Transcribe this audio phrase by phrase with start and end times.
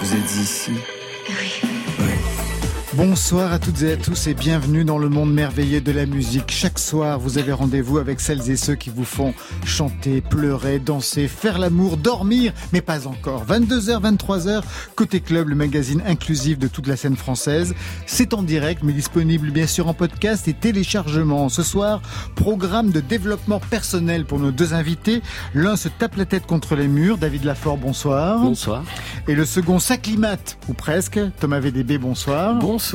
[0.00, 0.72] Vous êtes ici
[2.98, 6.50] Bonsoir à toutes et à tous et bienvenue dans le monde merveilleux de la musique.
[6.50, 9.34] Chaque soir, vous avez rendez-vous avec celles et ceux qui vous font
[9.64, 13.46] chanter, pleurer, danser, faire l'amour, dormir, mais pas encore.
[13.46, 14.62] 22h, 23h,
[14.96, 17.72] Côté Club, le magazine inclusif de toute la scène française.
[18.06, 21.48] C'est en direct, mais disponible bien sûr en podcast et téléchargement.
[21.48, 22.02] Ce soir,
[22.34, 25.22] programme de développement personnel pour nos deux invités.
[25.54, 27.16] L'un se tape la tête contre les murs.
[27.16, 28.40] David Lafort, bonsoir.
[28.40, 28.82] Bonsoir.
[29.28, 31.20] Et le second s'acclimate, ou presque.
[31.38, 32.56] Thomas VDB, bonsoir.
[32.56, 32.87] Bonsoir.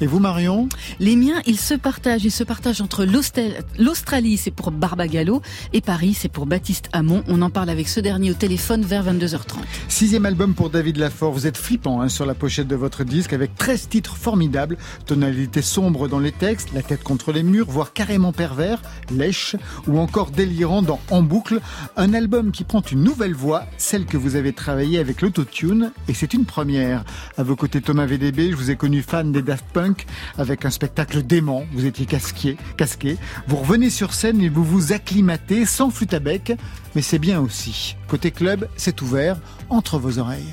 [0.00, 0.68] Et vous, Marion
[1.00, 2.24] Les miens, ils se partagent.
[2.24, 7.24] Ils se partagent entre l'Australie, c'est pour Barbagallo, et Paris, c'est pour Baptiste Hamon.
[7.26, 9.56] On en parle avec ce dernier au téléphone vers 22h30.
[9.88, 11.32] Sixième album pour David Lafort.
[11.32, 14.76] Vous êtes flippant hein, sur la pochette de votre disque avec 13 titres formidables.
[15.06, 19.56] Tonalité sombre dans les textes, la tête contre les murs, voire carrément pervers, lèche,
[19.88, 21.60] ou encore délirant dans En boucle.
[21.96, 26.14] Un album qui prend une nouvelle voix, celle que vous avez travaillée avec l'autotune, et
[26.14, 27.04] c'est une première.
[27.36, 30.06] À vos côtés, Thomas VDB, je vous ai connu fan des Daft Punk
[30.38, 31.64] avec un spectacle dément.
[31.72, 33.16] Vous étiez casqué, casqué.
[33.46, 36.52] Vous revenez sur scène et vous vous acclimatez sans flûte à bec,
[36.94, 37.96] mais c'est bien aussi.
[38.08, 39.38] Côté club, c'est ouvert
[39.70, 40.52] entre vos oreilles.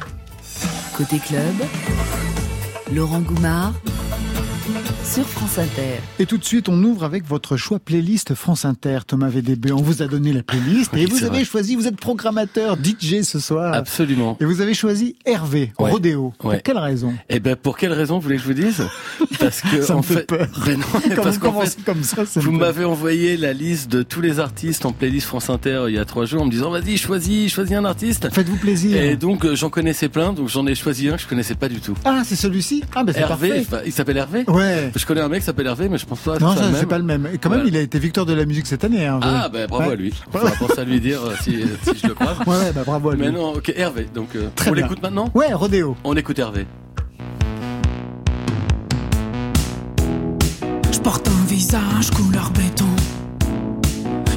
[0.95, 1.55] Côté club,
[2.93, 3.73] Laurent Goumard
[5.03, 5.99] sur France Inter.
[6.19, 9.71] Et tout de suite, on ouvre avec votre choix playlist France Inter, Thomas VDB.
[9.71, 13.39] On vous a donné la playlist et vous avez choisi, vous êtes programmateur, DJ ce
[13.39, 13.73] soir.
[13.73, 14.37] Absolument.
[14.39, 16.33] Et vous avez choisi Hervé, Rodéo.
[16.37, 18.87] Pour quelle raison Eh ben, pour quelle raison vous voulez que je vous dise?
[19.39, 20.47] Parce que, ça en me fait, peur.
[20.65, 24.39] Ben non, parce qu'en fait, comme ça, vous m'avez envoyé la liste de tous les
[24.39, 27.51] artistes en playlist France Inter il y a trois jours en me disant, vas-y, choisis,
[27.51, 28.29] choisis un artiste.
[28.31, 29.01] Faites-vous plaisir.
[29.01, 31.69] Et donc, euh, j'en connaissais plein, donc j'en ai choisi un que je connaissais pas
[31.69, 31.95] du tout.
[32.05, 32.83] Ah, c'est celui-ci?
[32.95, 34.43] Ah, ben c'est Hervé, il s'appelle Hervé?
[34.47, 34.90] Ouais.
[34.95, 36.37] Je connais un mec qui s'appelle Hervé, mais je pense pas.
[36.39, 37.27] Non, ça, c'est pas le même.
[37.33, 39.05] Et quand même, il a été victoire de la musique cette année.
[39.05, 40.13] Hein, ah, ben bravo à lui.
[40.33, 42.37] On va penser à lui dire euh, si, si, je le croise.
[42.45, 43.21] Ouais, bah bravo à lui.
[43.21, 44.07] Mais non, ok, Hervé.
[44.13, 45.95] Donc, euh, on l'écoute maintenant Ouais, Rodéo.
[46.03, 46.65] On écoute Hervé.
[50.91, 52.85] Je porte un visage couleur béton.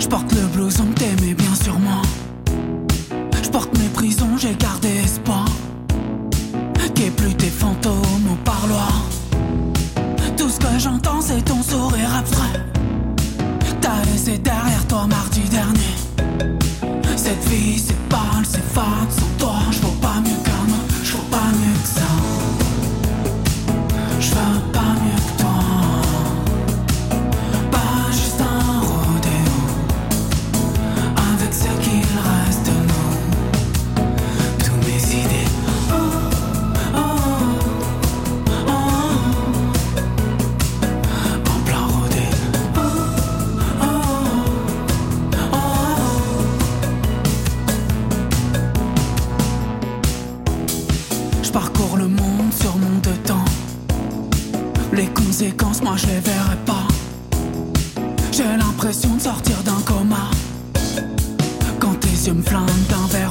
[0.01, 2.03] Je porte le blouson que t'aimais bien sûrement.
[3.43, 5.47] Je porte mes prisons, j'ai gardé espoir.
[6.95, 9.03] Qu'est plus tes fantômes au parloir.
[10.79, 12.61] J'entends, c'est ton sourire abstrait.
[13.81, 15.95] T'as laissé derrière toi mardi dernier.
[17.17, 19.24] Cette vie, c'est pâle, c'est fade.
[55.83, 56.87] Moi je les verrai pas.
[58.31, 60.31] J'ai l'impression de sortir d'un coma.
[61.81, 63.24] Quand tes yeux me flinguent d'un verre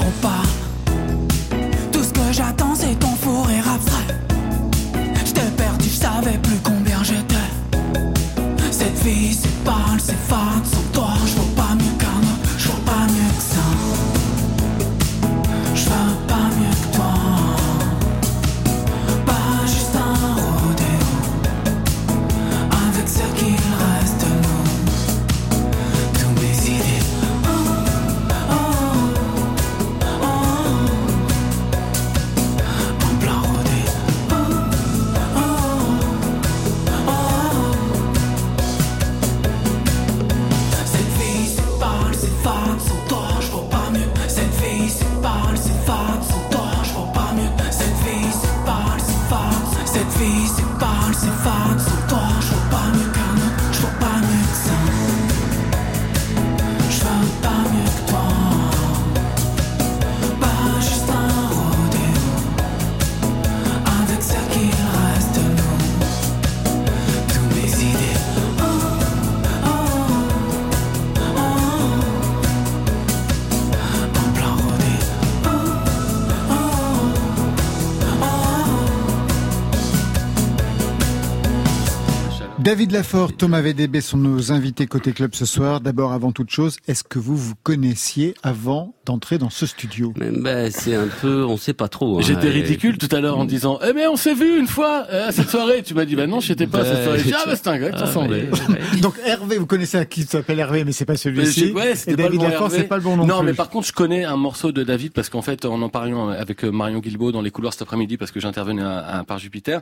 [82.74, 85.80] David Lafort, Thomas VDB sont nos invités côté club ce soir.
[85.80, 90.71] D'abord, avant toute chose, est-ce que vous vous connaissiez avant d'entrer dans ce studio ben,
[90.71, 92.19] C'est un peu, on sait pas trop.
[92.19, 92.21] Hein.
[92.21, 95.27] J'étais ridicule tout à l'heure en disant Eh mais on s'est vu une fois euh,
[95.27, 95.83] à cette soirée.
[95.83, 97.21] Tu m'as dit Bah non, j'étais pas à cette soirée.
[97.33, 100.85] ah bah c'est un gars qui ah, Donc Hervé, vous connaissez un qui s'appelle Hervé,
[100.85, 101.71] mais c'est pas celui-ci.
[101.71, 103.25] Ouais, Et David Lafort, c'est pas le bon nom.
[103.25, 105.89] Non, mais par contre, je connais un morceau de David parce qu'en fait, en en
[105.89, 109.23] parlant avec euh, Marion Guilbault dans les couloirs cet après-midi parce que j'intervenais à, à
[109.23, 109.81] Par Jupiter,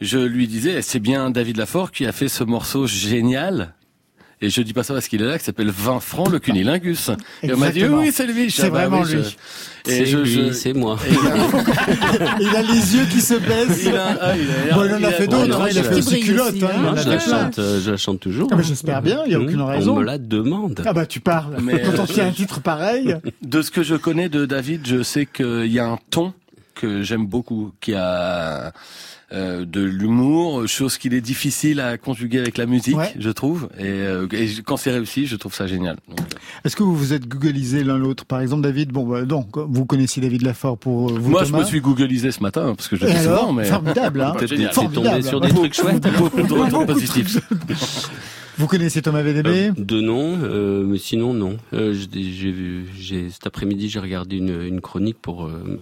[0.00, 3.74] je lui disais C'est bien David Lafort qui a fait ce morceau génial.
[4.40, 7.10] Et je dis pas ça parce qu'il est là, qui s'appelle 20 francs le cunilingus.
[7.42, 8.50] Et on m'a dit oui, c'est lui.
[8.50, 9.36] C'est bah vraiment lui.
[9.86, 10.98] Et je, c'est moi.
[12.40, 13.84] il a les yeux qui se baissent.
[13.84, 15.60] Il, a, ah, il, a, bon, il en a, fait d'autres.
[15.60, 16.54] Hein, il a fait aussi culotte.
[16.62, 18.48] Hein, je, la chante, euh, je la chante toujours.
[18.52, 19.22] Ah, J'espère bien.
[19.24, 19.94] Il n'y a aucune raison.
[19.94, 20.82] On me la demande.
[20.84, 21.56] Ah bah tu parles.
[21.62, 23.16] Mais Quand on fait un titre pareil.
[23.42, 26.34] De ce que je connais de David, je sais qu'il y a un ton
[26.78, 28.72] que j'aime beaucoup, qui a
[29.30, 33.68] euh, de l'humour, chose qu'il est difficile à conjuguer avec la musique, je trouve.
[33.76, 34.26] Et, euh,
[34.64, 35.98] quand c'est réussi, je trouve ça génial.
[36.64, 38.24] Est-ce que vous vous êtes googlisé l'un l'autre?
[38.24, 41.30] Par exemple, David, bon, bah, donc vous connaissiez David Lafort pour euh, vous.
[41.30, 43.52] Moi, je me suis googlisé ce matin parce que je le fais souvent.
[43.52, 44.34] Mais formidable, hein
[44.72, 46.08] tombé sur des trucs chouettes.
[46.16, 47.38] Beaucoup de retours positifs.
[48.58, 51.58] Vous connaissez Thomas VDB euh, De nom, euh, mais sinon non.
[51.72, 55.80] Euh, j'ai vu, j'ai cet après-midi j'ai regardé une, une, chronique pour euh,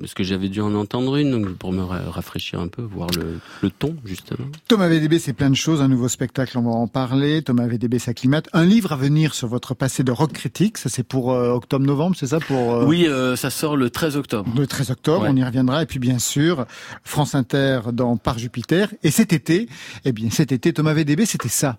[0.00, 3.40] parce que j'avais dû en entendre une, donc pour me rafraîchir un peu, voir le,
[3.62, 4.46] le ton justement.
[4.68, 7.42] Thomas VDB, c'est plein de choses, un nouveau spectacle, on va en parler.
[7.42, 8.48] Thomas VDB s'acclimate.
[8.54, 12.28] Un livre à venir sur votre passé de rock critique, ça c'est pour octobre-novembre, c'est
[12.28, 13.06] ça pour Oui,
[13.36, 14.50] ça sort le 13 octobre.
[14.56, 15.82] Le 13 octobre, on y reviendra.
[15.82, 16.64] Et puis bien sûr,
[17.02, 18.88] France Inter dans Par Jupiter.
[19.02, 19.68] Et cet été,
[20.06, 21.78] eh bien cet été, Thomas VDB, c'était ça.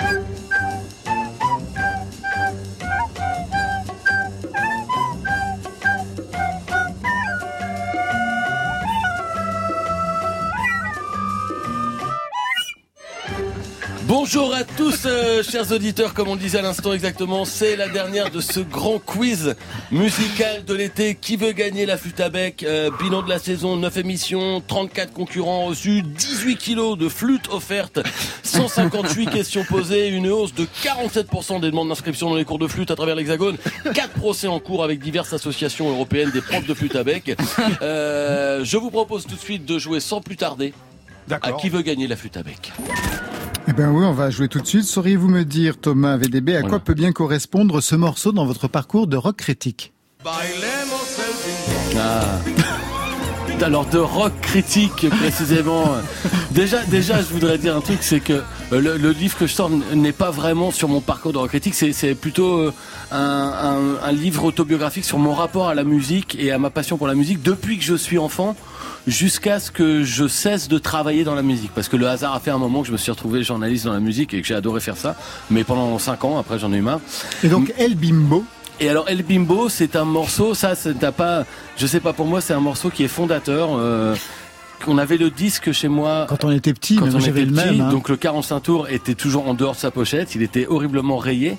[0.00, 0.39] Thank you.
[14.10, 17.88] Bonjour à tous, euh, chers auditeurs, comme on le disait à l'instant exactement, c'est la
[17.88, 19.54] dernière de ce grand quiz
[19.92, 21.14] musical de l'été.
[21.14, 22.64] Qui veut gagner la flûte à bec?
[22.64, 28.00] Euh, Bilan de la saison, 9 émissions, 34 concurrents reçus, 18 kilos de flûte offerte,
[28.42, 32.90] 158 questions posées, une hausse de 47% des demandes d'inscription dans les cours de flûte
[32.90, 33.58] à travers l'Hexagone,
[33.94, 37.36] 4 procès en cours avec diverses associations européennes des profs de flûte à bec.
[37.80, 40.74] Euh, je vous propose tout de suite de jouer sans plus tarder
[41.30, 42.72] à qui veut gagner la flûte à bec?
[43.70, 44.82] Eh bien oui, on va jouer tout de suite.
[44.82, 49.06] Sauriez-vous me dire, Thomas VDB, à quoi peut bien correspondre ce morceau dans votre parcours
[49.06, 49.92] de rock critique?
[51.96, 52.40] Ah.
[53.62, 55.84] Alors de rock critique précisément.
[56.50, 59.70] déjà, déjà, je voudrais dire un truc, c'est que euh, le, livre que je sors
[59.70, 62.72] n'est pas vraiment sur mon parcours de rock critique, c'est plutôt euh,
[63.12, 67.06] un, un livre autobiographique sur mon rapport à la musique et à ma passion pour
[67.06, 68.56] la musique depuis que je suis enfant
[69.06, 71.72] jusqu'à ce que je cesse de travailler dans la musique.
[71.74, 73.92] Parce que le hasard a fait un moment que je me suis retrouvé journaliste dans
[73.92, 75.16] la musique et que j'ai adoré faire ça.
[75.50, 77.00] Mais pendant 5 ans, après j'en ai eu marre.
[77.42, 78.44] Et donc El Bimbo
[78.80, 81.44] et alors El Bimbo, c'est un morceau, ça, t'as pas,
[81.76, 83.68] je sais pas pour moi, c'est un morceau qui est fondateur.
[83.74, 84.16] Euh,
[84.86, 87.82] on avait le disque chez moi quand on était petit, quand on était le même.
[87.82, 87.90] Hein.
[87.90, 91.58] Donc le 45 tours était toujours en dehors de sa pochette, il était horriblement rayé.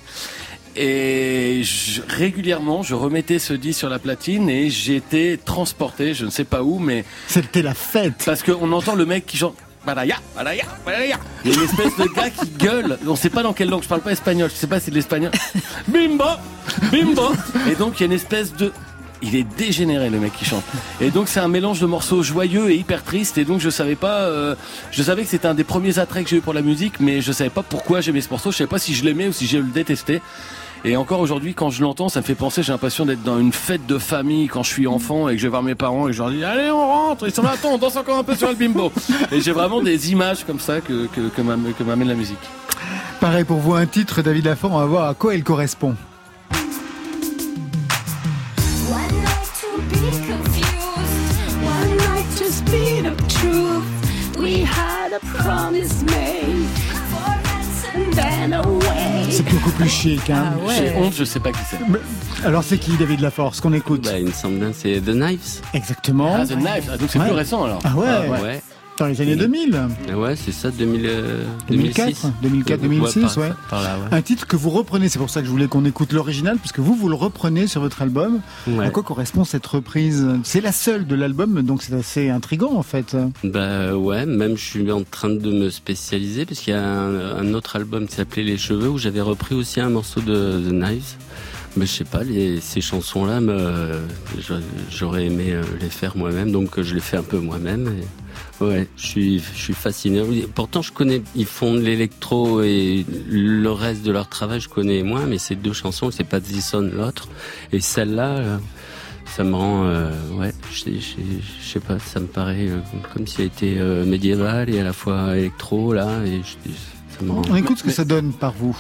[0.76, 1.62] Et
[2.08, 6.64] régulièrement, je remettais ce disque sur la platine et j'étais transporté, je ne sais pas
[6.64, 8.24] où, mais c'était la fête.
[8.26, 9.56] Parce qu'on entend le mec qui chante.
[9.86, 11.20] Balaya, balaya, balaya.
[11.44, 13.00] Il y a une espèce de gars qui gueule.
[13.08, 13.82] On ne sait pas dans quelle langue.
[13.82, 14.50] Je parle pas espagnol.
[14.54, 15.32] Je sais pas si c'est de l'espagnol.
[15.88, 16.24] Bimbo,
[16.92, 17.32] bimbo.
[17.70, 18.72] Et donc il y a une espèce de
[19.22, 20.64] il est dégénéré le mec qui chante.
[21.00, 23.38] Et donc c'est un mélange de morceaux joyeux et hyper tristes.
[23.38, 24.56] Et donc je savais pas, euh,
[24.92, 27.22] je savais que c'était un des premiers attraits que j'ai eu pour la musique, mais
[27.22, 28.52] je savais pas pourquoi j'aimais ce morceau.
[28.52, 30.22] Je savais pas si je l'aimais ou si je le détestais.
[30.84, 33.54] Et encore aujourd'hui, quand je l'entends, ça me fait penser, j'ai l'impression d'être dans une
[33.54, 36.14] fête de famille quand je suis enfant et que je vais voir mes parents et
[36.14, 37.28] je leur dis, allez, on rentre.
[37.28, 38.92] Ils sont là, attends, on danse encore un peu sur le bimbo.
[39.32, 42.40] Et j'ai vraiment des images comme ça que, que, que m'amène la musique.
[43.20, 45.96] Pareil pour vous, un titre, David Lafont, on va voir à quoi il correspond.
[59.30, 60.30] C'est beaucoup plus chic.
[60.30, 60.54] Hein.
[60.68, 62.46] Ah J'ai honte, je sais pas qui c'est.
[62.46, 64.04] Alors c'est qui David Laforce qu'on écoute?
[64.04, 65.62] Bah, Il me semble bien c'est The Knives.
[65.74, 66.36] Exactement.
[66.38, 67.80] Ah The Knives, ah, donc c'est plus récent alors.
[67.84, 68.08] Ah ouais.
[68.08, 68.62] Ah, ouais
[69.02, 69.80] dans les années 2000.
[70.16, 71.10] Ouais, c'est ça, 2000,
[71.70, 73.50] 2004, 2004, 2006, ouais.
[74.12, 76.80] Un titre que vous reprenez, c'est pour ça que je voulais qu'on écoute l'original, puisque
[76.80, 78.42] vous, vous le reprenez sur votre album.
[78.80, 80.28] À quoi correspond cette reprise?
[80.44, 83.18] C'est la seule de l'album, donc c'est assez intrigant en fait.
[83.44, 87.54] Bah ouais, même je suis en train de me spécialiser, parce qu'il y a un,
[87.54, 91.16] autre album qui s'appelait Les Cheveux, où j'avais repris aussi un morceau de The Knives.
[91.78, 93.40] Mais je sais pas, les, ces chansons-là,
[94.90, 97.88] j'aurais aimé euh, les faire moi-même, donc je les fais un peu moi-même.
[97.88, 98.21] Et
[98.62, 100.22] Ouais, je suis, je suis fasciné.
[100.54, 105.02] Pourtant, je connais, ils font de l'électro et le reste de leur travail, je connais
[105.02, 107.28] moins, mais ces deux chansons, c'est pas Zison l'autre.
[107.72, 108.58] Et celle-là, euh,
[109.26, 112.80] ça me rend, euh, ouais, je, je, sais pas, ça me paraît euh,
[113.14, 116.72] comme si elle était euh, médiévale et à la fois électro, là, et je,
[117.18, 117.42] ça me rend...
[117.50, 118.78] On écoute ce que ça donne par vous.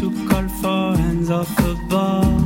[0.00, 2.45] To call for hands off above, to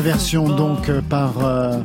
[0.00, 1.78] Version donc euh, par euh,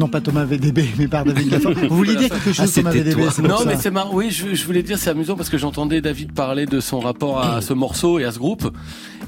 [0.00, 1.54] non pas Thomas VDB mais par David.
[1.88, 3.64] Vous vouliez dire quelque chose Ah, Thomas c'était VDB Non, ça.
[3.66, 4.10] mais c'est marrant.
[4.14, 7.40] Oui, je, je voulais dire, c'est amusant parce que j'entendais David parler de son rapport
[7.42, 8.74] à ce morceau et à ce groupe.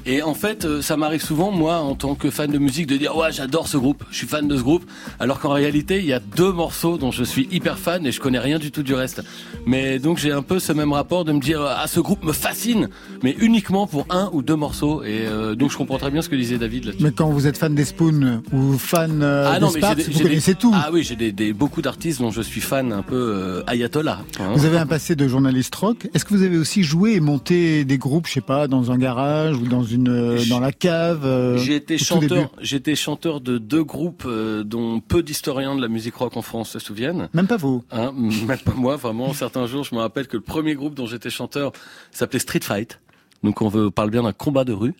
[0.05, 2.97] Et en fait, euh, ça m'arrive souvent, moi, en tant que fan de musique, de
[2.97, 4.83] dire ouais, j'adore ce groupe, je suis fan de ce groupe,
[5.19, 8.19] alors qu'en réalité, il y a deux morceaux dont je suis hyper fan et je
[8.19, 9.21] connais rien du tout du reste.
[9.65, 12.33] Mais donc j'ai un peu ce même rapport de me dire ah ce groupe me
[12.33, 12.89] fascine,
[13.23, 15.03] mais uniquement pour un ou deux morceaux.
[15.03, 17.03] Et euh, donc je comprends très bien ce que disait David là-dessus.
[17.03, 20.19] Mais quand vous êtes fan des Spoons ou fan euh, Ah non, des Sparks, vous
[20.19, 23.63] connaissez Ah oui, j'ai des, des- beaucoup d'artistes dont je suis fan un peu euh,
[23.67, 24.19] ayatollah.
[24.39, 24.53] hein.
[24.55, 26.07] Vous avez un passé de journaliste rock.
[26.13, 28.97] Est-ce que vous avez aussi joué et monté des groupes, je sais pas, dans un
[28.97, 33.57] garage ou dans une euh, dans la cave euh, J'ai été chanteur, été chanteur de
[33.57, 37.29] deux groupes euh, dont peu d'historiens de la musique rock en France se souviennent.
[37.33, 37.83] Même pas vous?
[37.91, 38.13] Hein,
[38.47, 39.33] même pas moi, vraiment.
[39.33, 41.71] Certains jours, je me rappelle que le premier groupe dont j'étais chanteur
[42.11, 42.99] s'appelait Street Fight.
[43.43, 44.93] Donc on veut, on parle bien d'un combat de rue.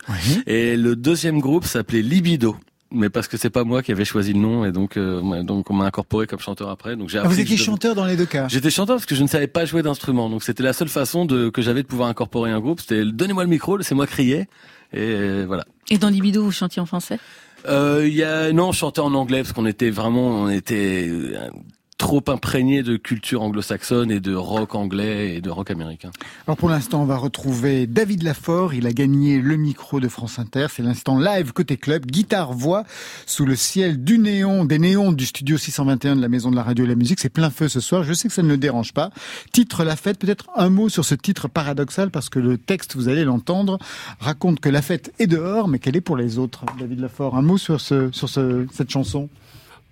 [0.48, 2.58] Et le deuxième groupe s'appelait Libido.
[2.96, 5.44] Mais parce que c'est pas moi qui avais choisi le nom et donc euh, ouais,
[5.44, 6.96] donc on m'a incorporé comme chanteur après.
[6.96, 8.48] Donc j'ai Ah, appris vous étiez chanteur dans les deux cas.
[8.48, 10.30] J'étais chanteur parce que je ne savais pas jouer d'instrument.
[10.30, 12.80] Donc c'était la seule façon de que j'avais de pouvoir incorporer un groupe.
[12.82, 14.48] C'était donnez-moi le micro, laissez-moi crier.
[14.94, 15.66] Et euh, voilà.
[15.90, 17.18] Et dans Libido, vous chantiez en français?
[17.68, 21.08] Euh, Il y a non, je chantais en anglais parce qu'on était vraiment, on était
[21.10, 21.50] euh,
[21.98, 26.12] trop imprégné de culture anglo-saxonne et de rock anglais et de rock américain.
[26.48, 28.74] Alors pour l'instant, on va retrouver David Lafort.
[28.74, 30.68] Il a gagné le micro de France Inter.
[30.70, 32.84] C'est l'instant live côté club, guitare voix
[33.26, 36.64] sous le ciel du néon, des néons du studio 621 de la Maison de la
[36.64, 37.20] Radio et de la Musique.
[37.20, 38.04] C'est plein feu ce soir.
[38.04, 39.12] Je sais que ça ne le dérange pas.
[39.52, 40.20] Titre La Fête.
[40.20, 43.78] Peut-être un mot sur ce titre paradoxal parce que le texte, vous allez l'entendre,
[44.20, 46.66] raconte que la fête est dehors, mais qu'elle est pour les autres.
[46.80, 49.30] David Lafort, un mot sur ce sur ce, cette chanson?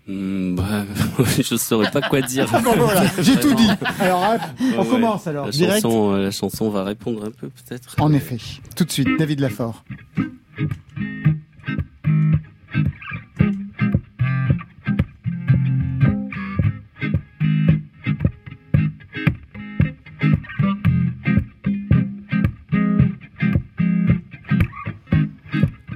[0.07, 0.83] Hmm, bah,
[1.41, 2.47] je saurais pas quoi dire.
[2.63, 3.67] Bon, voilà, j'ai tout dit.
[3.99, 4.41] Alors, hop,
[4.77, 5.45] on Ouais, commence alors.
[5.45, 5.81] La Direct.
[5.83, 7.95] chanson, euh, la chanson va répondre un peu peut-être.
[7.99, 8.37] En effet.
[8.75, 9.83] Tout de suite, David Lafort.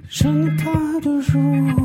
[0.09, 1.84] Je n'ai pas de jour,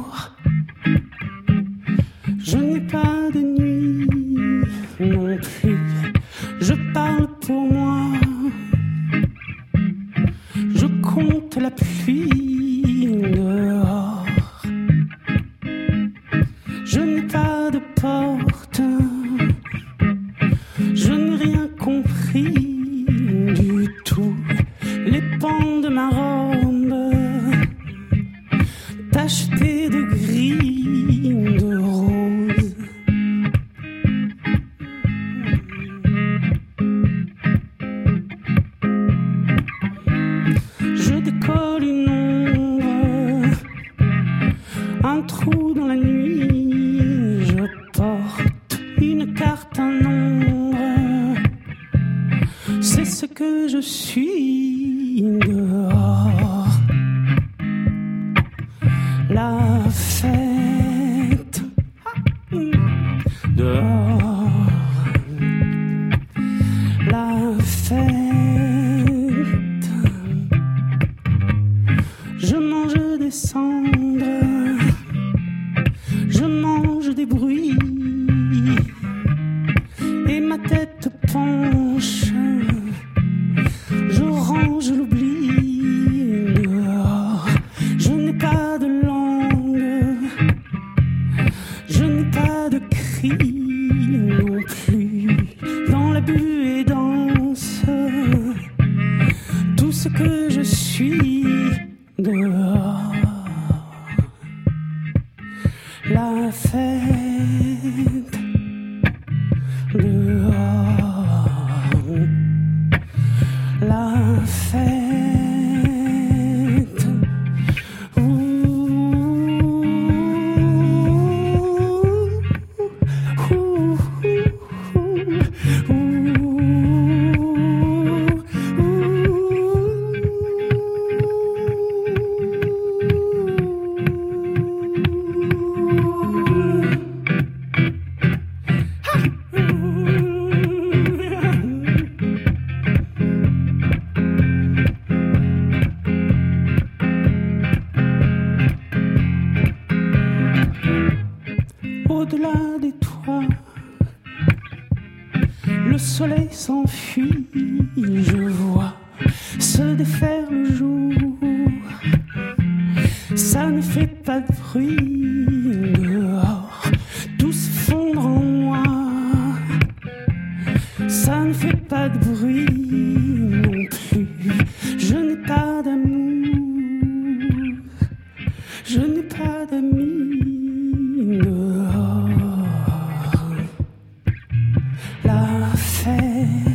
[185.73, 186.70] La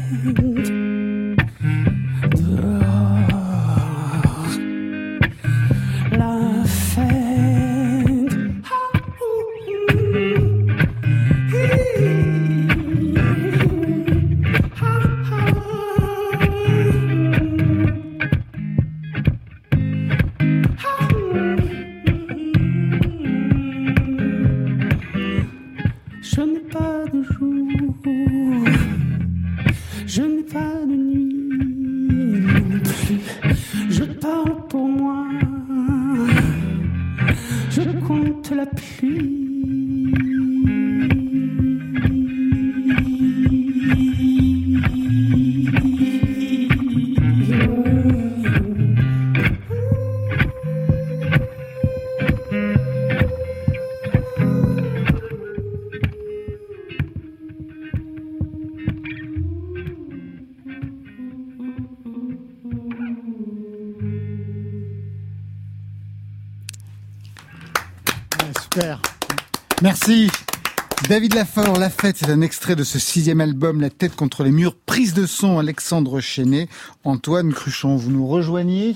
[72.01, 75.57] C'est un extrait de ce sixième album, La tête contre les murs, prise de son,
[75.57, 76.69] Alexandre Chenet.
[77.03, 78.95] Antoine Cruchon, vous nous rejoignez?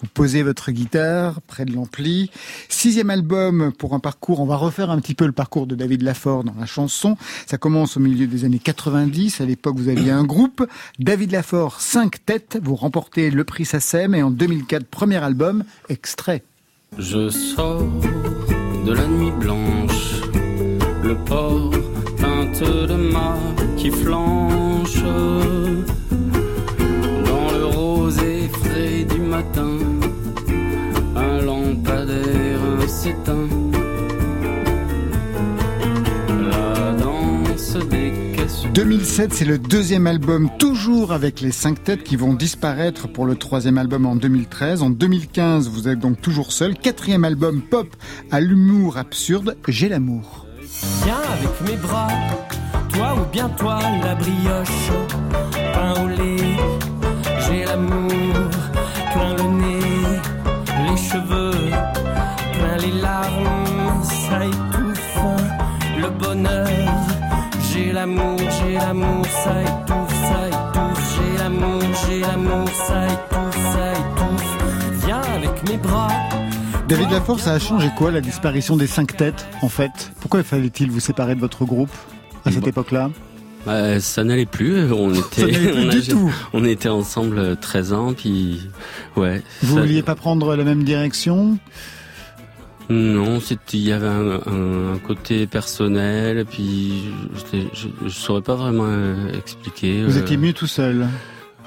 [0.00, 2.30] Vous posez votre guitare près de l'ampli.
[2.68, 4.40] Sixième album pour un parcours.
[4.40, 7.16] On va refaire un petit peu le parcours de David Lafort dans la chanson.
[7.46, 9.40] Ça commence au milieu des années 90.
[9.40, 10.66] À l'époque, vous aviez un groupe.
[10.98, 12.58] David Lafort, cinq têtes.
[12.62, 16.42] Vous remportez le prix SACEM et en 2004, premier album, extrait.
[16.98, 17.82] Je sors
[18.84, 20.20] de la nuit blanche,
[21.02, 21.72] le port
[22.52, 23.38] teinte de mât
[23.76, 25.02] qui flanche.
[27.26, 29.78] Dans le rosé frais du matin,
[31.16, 33.48] un lampadaire s'éteint.
[36.50, 42.16] La danse des caisses 2007, c'est le deuxième album, toujours avec les cinq têtes qui
[42.16, 44.82] vont disparaître pour le troisième album en 2013.
[44.82, 46.74] En 2015, vous êtes donc toujours seul.
[46.74, 47.88] Quatrième album pop
[48.30, 50.43] à l'humour absurde, J'ai l'amour.
[51.04, 52.08] Viens avec mes bras,
[52.92, 54.90] toi ou bien toi, la brioche,
[55.74, 56.56] pain au lait,
[57.40, 58.10] j'ai l'amour,
[59.12, 60.20] plein le nez,
[60.86, 61.70] les cheveux,
[62.54, 65.18] plein les larmes, ça étouffe,
[66.00, 66.68] le bonheur,
[67.70, 73.92] j'ai l'amour, j'ai l'amour, ça étouffe, ça étouffe, j'ai l'amour, j'ai l'amour, ça étouffe, ça
[73.92, 76.33] étouffe, viens avec mes bras.
[76.94, 80.12] David Lafort, ça a changé quoi la disparition des cinq têtes, en fait?
[80.20, 81.90] Pourquoi fallait-il vous séparer de votre groupe
[82.44, 83.10] à cette Bah, époque-là?
[83.66, 84.92] Bah, ça n'allait plus.
[84.92, 86.32] On était, plus on, tout.
[86.52, 88.60] on était ensemble euh, 13 ans, puis
[89.16, 89.42] ouais.
[89.62, 91.58] Vous ça- vouliez pas prendre la même direction?
[92.88, 93.40] Non,
[93.72, 97.10] il y avait un, côté personnel, puis
[97.52, 100.04] je, je saurais pas vraiment euh, expliquer.
[100.04, 101.08] Vous euh, étiez mieux tout seul.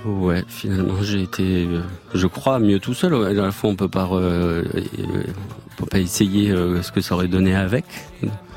[0.07, 1.81] Ouais, finalement, j'ai été, euh,
[2.13, 3.13] je crois, mieux tout seul.
[3.13, 4.63] À la fois, on peut pas, euh,
[5.03, 7.83] on peut pas essayer euh, ce que ça aurait donné avec.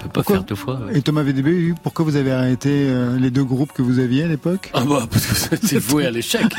[0.01, 0.81] On peut pas Pourquoi faire deux fois.
[0.87, 0.99] ouais.
[0.99, 4.29] Et Thomas VDB, pourquoi vous avez arrêté euh, les deux groupes que vous aviez à
[4.29, 4.71] l'époque?
[4.73, 6.41] Ah bah parce que c'était voué à l'échec.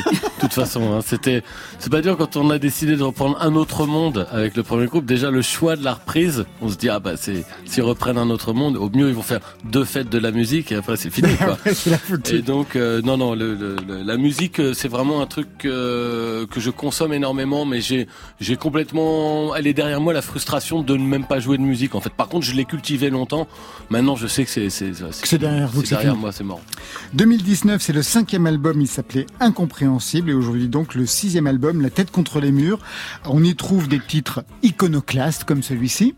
[0.42, 1.00] De toute façon, hein.
[1.04, 1.42] c'était
[1.78, 4.86] c'est pas dur quand on a décidé de reprendre un autre monde avec le premier
[4.86, 5.04] groupe.
[5.06, 8.28] Déjà le choix de la reprise, on se dit ah bah c'est s'ils reprennent un
[8.30, 11.10] autre monde, au mieux ils vont faire deux fêtes de la musique et après c'est
[11.10, 11.58] fini quoi.
[11.86, 12.36] La foutue.
[12.36, 15.64] Et donc euh, non non le, le- le- la musique euh, c'est vraiment un truc
[15.64, 18.06] euh, que je consomme énormément mais j'ai
[18.40, 21.94] j'ai complètement elle est derrière moi la frustration de ne même pas jouer de musique
[21.94, 22.12] en fait.
[22.12, 23.31] Par contre je l'ai cultivé longtemps.
[23.90, 26.60] Maintenant je sais que c'est derrière vous c'est derrière moi c'est mort.
[27.14, 31.90] 2019, c'est le cinquième album, il s'appelait Incompréhensible, et aujourd'hui donc le sixième album, La
[31.90, 32.78] tête contre les murs.
[33.26, 36.14] On y trouve des titres iconoclastes comme celui-ci.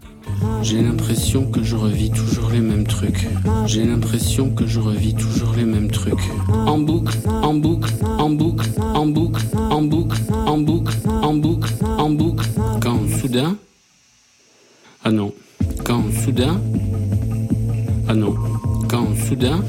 [0.63, 3.27] J'ai l'impression que je revis toujours les mêmes trucs.
[3.67, 6.15] J'ai l'impression que je revis toujours les mêmes trucs.
[6.49, 12.11] En boucle, en boucle, en boucle, en boucle, en boucle, en boucle, en boucle, en
[12.11, 12.47] boucle.
[12.81, 13.57] Quand soudain.
[15.05, 15.35] Ah non.
[15.85, 16.59] Quand soudain.
[18.09, 18.35] Ah non.
[18.89, 19.63] Quand soudain.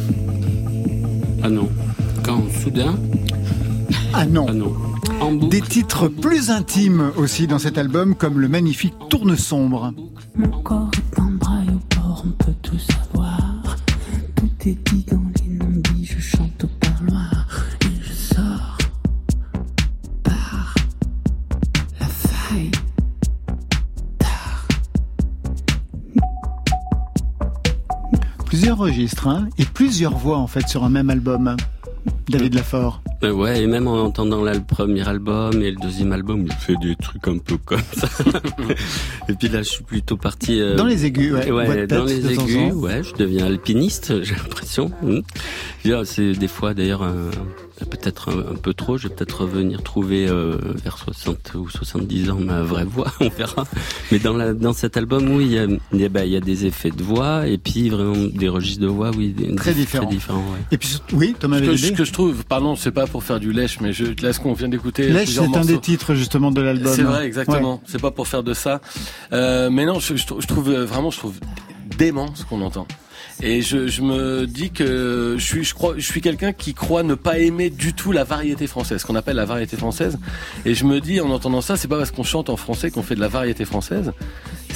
[1.43, 1.67] Ah non.
[2.23, 2.95] Quand soudain.
[4.13, 4.73] Ah non Ah non.
[5.19, 5.49] En boucle.
[5.49, 9.93] Des titres plus intimes aussi dans cet album, comme le magnifique Tourne sombre.
[10.37, 13.77] Mon corps est un braille au port, on peut tout savoir.
[14.59, 16.84] t'ai dit dans les non-dits, je chante au
[28.55, 31.57] Plusieurs registres hein, et plusieurs voix en fait sur un même album.
[32.29, 33.01] David Lafort.
[33.21, 36.75] Euh, ouais, et même en entendant le premier album et le deuxième album, je fais
[36.81, 38.07] des trucs un peu comme ça.
[39.27, 40.61] et puis là, je suis plutôt parti...
[40.61, 41.85] euh, Dans les aigus, ouais.
[41.87, 44.89] Dans les aigus, ouais, je deviens alpiniste, j'ai l'impression.
[45.01, 45.19] Mm.
[45.83, 47.31] Dire, C'est des fois d'ailleurs un-
[47.83, 48.97] peut-être un, un peu trop.
[48.97, 53.27] Je vais peut-être revenir trouver euh, vers 60 ou 70 ans ma vraie voix, on
[53.29, 53.65] verra.
[54.11, 56.31] Mais dans, la, dans cet album, oui, il y a, il y a, bah, il
[56.31, 59.53] y a des effets de voix et puis vraiment des registres de voix, oui, des-
[59.55, 60.05] Très différents.
[60.05, 60.59] Très différents ouais.
[60.71, 61.87] Et puis oui, Thomas Ce que, VDB.
[61.87, 64.39] ce que je trouve, pardon, c'est pas pour faire du lèche, mais je, là, ce
[64.39, 65.09] qu'on vient d'écouter.
[65.09, 66.93] Lèche, c'est un des titres justement de l'album.
[66.95, 67.81] C'est vrai, exactement.
[67.85, 68.79] C'est pas pour faire de ça.
[69.33, 71.35] Euh, mais non, je, je trouve- je trouve euh, vraiment, je trouve
[71.97, 72.87] dément ce qu'on entend.
[73.41, 77.03] Et je, je me dis que je suis, je crois, je suis quelqu'un qui croit
[77.03, 80.17] ne pas aimer du tout la variété française, qu'on appelle la variété française.
[80.65, 83.03] Et je me dis, en entendant ça, c'est pas parce qu'on chante en français qu'on
[83.03, 84.11] fait de la variété française.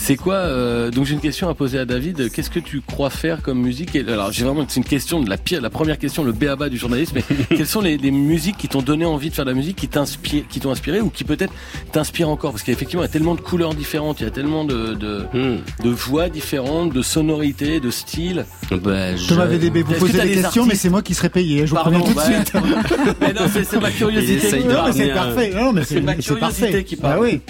[0.01, 2.31] C'est quoi euh, Donc j'ai une question à poser à David.
[2.31, 5.29] Qu'est-ce que tu crois faire comme musique Et, Alors j'ai vraiment, c'est une question de
[5.29, 7.15] la pire, la première question, le béaba du journalisme.
[7.17, 7.23] Mais
[7.55, 9.87] quelles sont les, les musiques qui t'ont donné envie de faire de la musique, qui
[9.87, 11.53] t'inspirent, qui t'ont inspiré ou qui peut-être
[11.91, 12.51] t'inspirent encore?
[12.51, 15.19] Parce qu'effectivement, il y a tellement de couleurs différentes, il y a tellement de, de,
[15.33, 15.57] Hmm.
[15.83, 18.45] de voix différentes, de sonorités, de styles.
[18.71, 21.13] Bah, je- Thomas VDB, vous que posez t'as des des questions, mais c'est moi qui
[21.13, 21.65] serai payé.
[21.67, 22.23] Je vous Pardon, tout de ouais.
[22.35, 22.53] suite.
[23.21, 24.59] mais non, c'est ma curiosité.
[24.61, 24.93] Non, mais parle.
[24.93, 25.51] c'est parfait.
[25.53, 26.83] Non, mais C'est ma c'est curiosité parfait.
[26.83, 27.13] qui parle.
[27.17, 27.41] Ah oui.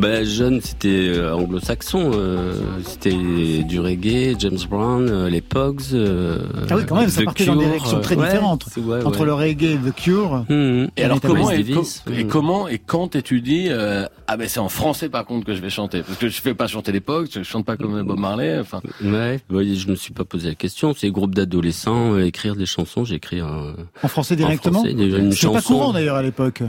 [0.00, 2.12] Bah, jeune, c'était euh, anglo-saxon.
[2.14, 5.80] euh, c'était du reggae, James Brown, euh, les Pogs.
[5.92, 6.38] euh,
[6.70, 8.64] Ah oui, quand même, ça The partait dans des Cure, directions euh, très ouais, différentes.
[8.72, 9.26] c'est- ouais, Entre ouais.
[9.26, 10.44] le reggae et The Cure.
[10.48, 10.88] Mhm.
[10.96, 12.28] Et alors Miles comment et, Davis, co- et mm.
[12.28, 15.70] comment et quand t'étudies euh, ah ben c'est en français par contre que je vais
[15.70, 18.80] chanter parce que je fais pas chanter l'époque je chante pas comme Bob Marley enfin
[19.02, 20.94] Ouais, bah, je me suis pas posé la question.
[20.96, 23.04] C'est groupe d'adolescents, euh, écrire des chansons.
[23.04, 24.80] J'écris euh, En français directement.
[24.80, 26.62] en français, une C'était pas courant d'ailleurs à l'époque.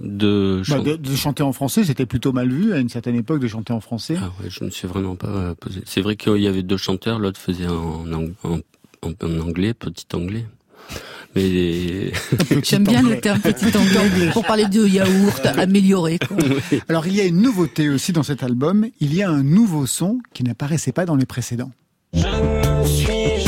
[0.00, 3.40] De, Bah, de, de chanter en français, c'était plutôt mal vu à une certaine époque
[3.40, 4.16] de chanter en français.
[4.20, 5.82] Ah ouais, je me suis vraiment pas euh, posé.
[5.86, 8.58] C'est vrai qu'il y avait deux chanteurs, l'autre faisait en, ang- en,
[9.02, 10.46] en- en anglais, petit anglais.
[11.36, 12.12] Mais
[12.62, 16.18] J'aime bien le terme petit anglais pour parler de yaourt amélioré.
[16.18, 16.36] quoi.
[16.88, 18.86] Alors il y a une nouveauté aussi dans cet album.
[19.00, 21.72] Il y a un nouveau son qui n'apparaissait pas dans les précédents.
[22.12, 23.43] Je me suis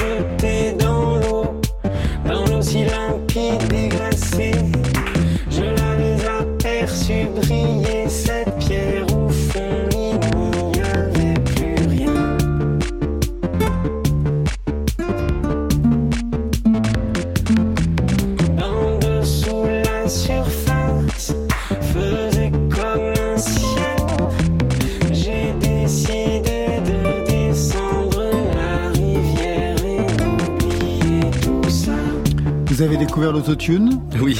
[33.17, 33.99] découvert l'autotune.
[34.21, 34.39] oui,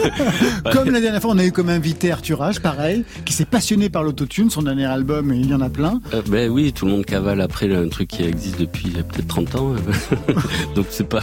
[0.72, 3.88] Comme la dernière fois, on a eu comme invité Arthur H, pareil, qui s'est passionné
[3.88, 6.00] par l'autotune, son dernier album, et il y en a plein.
[6.14, 9.54] Euh, ben oui, tout le monde cavale après un truc qui existe depuis peut-être 30
[9.56, 9.74] ans.
[10.76, 11.22] Donc c'est pas.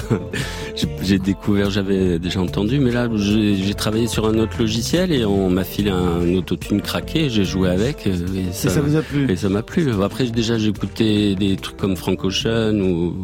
[1.02, 5.50] j'ai- découvert, j'avais déjà entendu, mais là j'ai travaillé sur un autre logiciel et on
[5.50, 7.30] m'a filé un autotune craqué.
[7.30, 9.89] J'ai joué avec euh, et Et ça vous a plu Et ça m'a plu.
[10.04, 13.22] Après, déjà, j'écoutais des trucs comme Frank Ocean ou,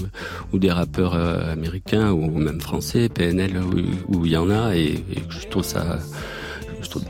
[0.54, 4.76] ou des rappeurs euh, américains ou même français, PNL, où où il y en a,
[4.76, 6.00] et, je trouve ça.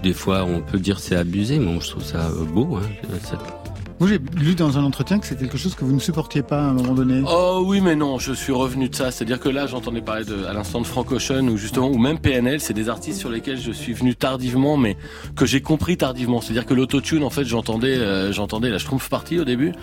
[0.04, 2.78] Des fois, on peut dire c'est abusé, mais je trouve ça euh, beau.
[2.78, 3.59] Hein.
[4.00, 6.60] Vous, j'ai lu dans un entretien que c'est quelque chose que vous ne supportiez pas
[6.60, 7.22] à un moment donné.
[7.28, 9.12] oh oui mais non je suis revenu de ça.
[9.12, 11.90] C'est à dire que là j'entendais parler de à l'instant de Frank Ocean ou justement
[11.90, 14.96] ou même PNL c'est des artistes sur lesquels je suis venu tardivement mais
[15.36, 16.40] que j'ai compris tardivement.
[16.40, 19.74] C'est à dire que l'autotune en fait j'entendais euh, j'entendais la Schtroumpf partie au début.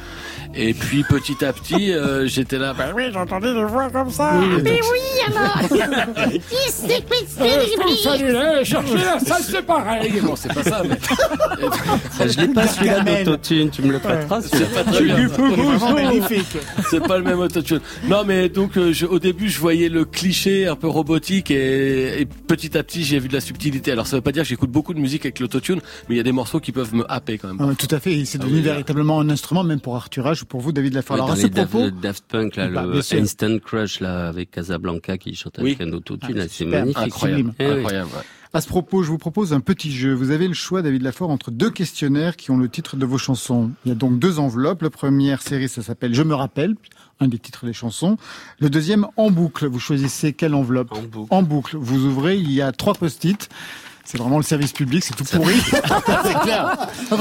[0.55, 4.33] Et puis petit à petit euh, j'étais là bah oui j'entendais des voix comme ça.
[4.65, 4.81] Mais
[10.23, 10.99] non c'est pas ça mais
[12.33, 16.47] je l'ai pas celui-là d'autotune, tu me le c'est pas très bien Vraiment magnifique.
[16.91, 17.81] c'est pas le même autotune.
[18.09, 22.21] Non, mais donc euh, je- au début, je voyais le cliché un peu robotique et,
[22.21, 23.93] et petit à petit, j'ai vu de la subtilité.
[23.93, 26.21] Alors ça veut pas dire que j'écoute beaucoup de musique avec l'autotune, mais il y
[26.21, 27.59] a des morceaux qui peuvent me happer quand même.
[27.61, 28.73] Ah, tout à fait, c'est devenu oui, là.
[28.73, 30.95] véritablement un instrument, même pour Arthur H ou pour vous, David.
[30.97, 33.21] Ouais, Alors dans à ce propos, Daft Punk, là, Bah, bien le sûr.
[33.21, 36.97] Instant Crush, là, avec Casablanca qui chante avec un autotune, Ah, c'est magnifique.
[37.03, 38.09] Incroyable, Eh incroyable.
[38.17, 38.23] ouais.
[38.57, 40.15] À ce propos, je vous propose un petit jeu.
[40.15, 43.19] Vous avez le choix, David Lafort, entre deux questionnaires qui ont le titre de vos
[43.19, 43.71] chansons.
[43.85, 44.81] Il y a donc deux enveloppes.
[44.81, 46.75] La première série, ça s'appelle Je me rappelle,
[47.21, 48.17] un des titres des chansons.
[48.59, 49.67] Le deuxième, en boucle.
[49.67, 51.35] Vous choisissez quelle enveloppe En boucle.
[51.35, 51.77] En boucle.
[51.77, 53.51] Vous ouvrez, il y a trois post-it.
[54.07, 55.55] C'est vraiment le service public, c'est tout pourri.
[56.25, 56.77] C'est clair.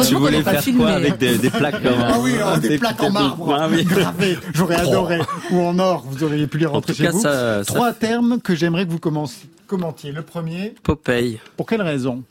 [0.08, 0.82] Tu voulais faire filmé.
[0.84, 3.84] quoi avec des, des plaques en- Ah oui, alors, des plaques en marbre Ah oui.
[3.86, 4.38] gravées.
[4.54, 5.20] J'aurais adoré.
[5.52, 7.22] Ou en or, vous auriez pu les En rentrer tout chez cas, vous.
[7.22, 10.12] ça, ça Trois termes que j'aimerais que vous commenciez- commentiez.
[10.12, 11.40] Le premier, Popeye.
[11.58, 12.24] pour quelle raison?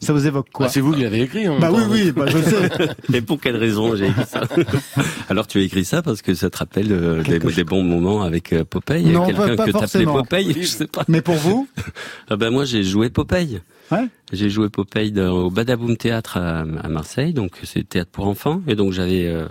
[0.00, 1.46] Ça vous évoque quoi Bah, c'est vous qui l'avez écrit.
[1.48, 2.70] en Bah oui, oui, bah, je sais.
[3.14, 4.42] Et pour quelle raison j'ai écrit ça
[5.28, 8.52] Alors tu as écrit ça parce que ça te rappelle euh, des, bons moments avec
[8.52, 10.14] euh, Popeye Non, Quelqu'un pas- pas que t'appelais forcément.
[10.22, 11.04] Popeye Je sais pas.
[11.08, 11.68] Mais pour vous
[12.30, 13.60] Ah ben moi j'ai joué Popeye.
[13.92, 14.06] Ouais.
[14.32, 18.62] J'ai joué Popeye dans- au Badaboom Théâtre à, à Marseille, donc c'est théâtre pour enfants,
[18.68, 19.46] et donc j'avais, euh,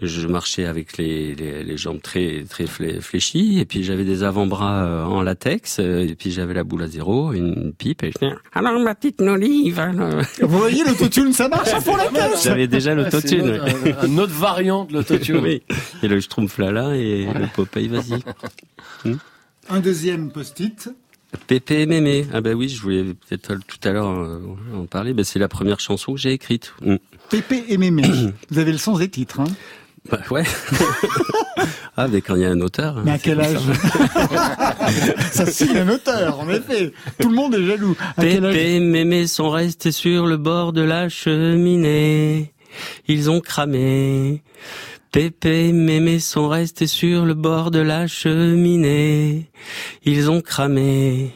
[0.00, 4.22] je marchais avec les, les, les jambes très très flé- fléchies, et puis j'avais des
[4.22, 8.12] avant-bras euh, en latex, euh, et puis j'avais la boule à zéro, une pipe, et
[8.12, 9.78] je disais, alors ma petite Nolive.
[9.80, 13.40] alors Vous voyez, l'autotune, ça marche à fond la caisse J'avais déjà Ah, l'autotune.
[13.46, 15.38] une autre- un, un autre variant de l'autotune.
[15.38, 15.62] oui.
[16.02, 18.22] Et le Schtroumpf là là et le Popeye vas-y.
[19.68, 20.90] Un deuxième post-it.
[21.46, 22.26] Pépé et Mémé.
[22.32, 24.40] Ah bah oui, je voulais peut-être tout à l'heure euh,
[24.74, 25.12] en parler.
[25.12, 26.72] Bah, c'est la première chanson que j'ai écrite.
[26.80, 26.94] Mm.
[27.28, 28.02] Pépé et Mémé.
[28.50, 29.44] Vous avez le sens des titres, hein
[30.10, 30.44] Bah ouais.
[31.96, 33.02] ah, mais quand il y a un auteur.
[33.04, 33.58] Mais à quel âge
[35.32, 35.46] ça.
[35.46, 36.92] Signe un auteur, en effet.
[37.20, 37.96] Tout le monde est jaloux.
[38.16, 42.52] À quel âge Pépé et Mémé sont restés sur le bord de la cheminée.
[43.08, 44.42] Ils ont cramé.
[45.12, 49.50] Pépé et Mémé sont restés sur le bord de la cheminée.
[50.04, 51.32] Ils ont cramé.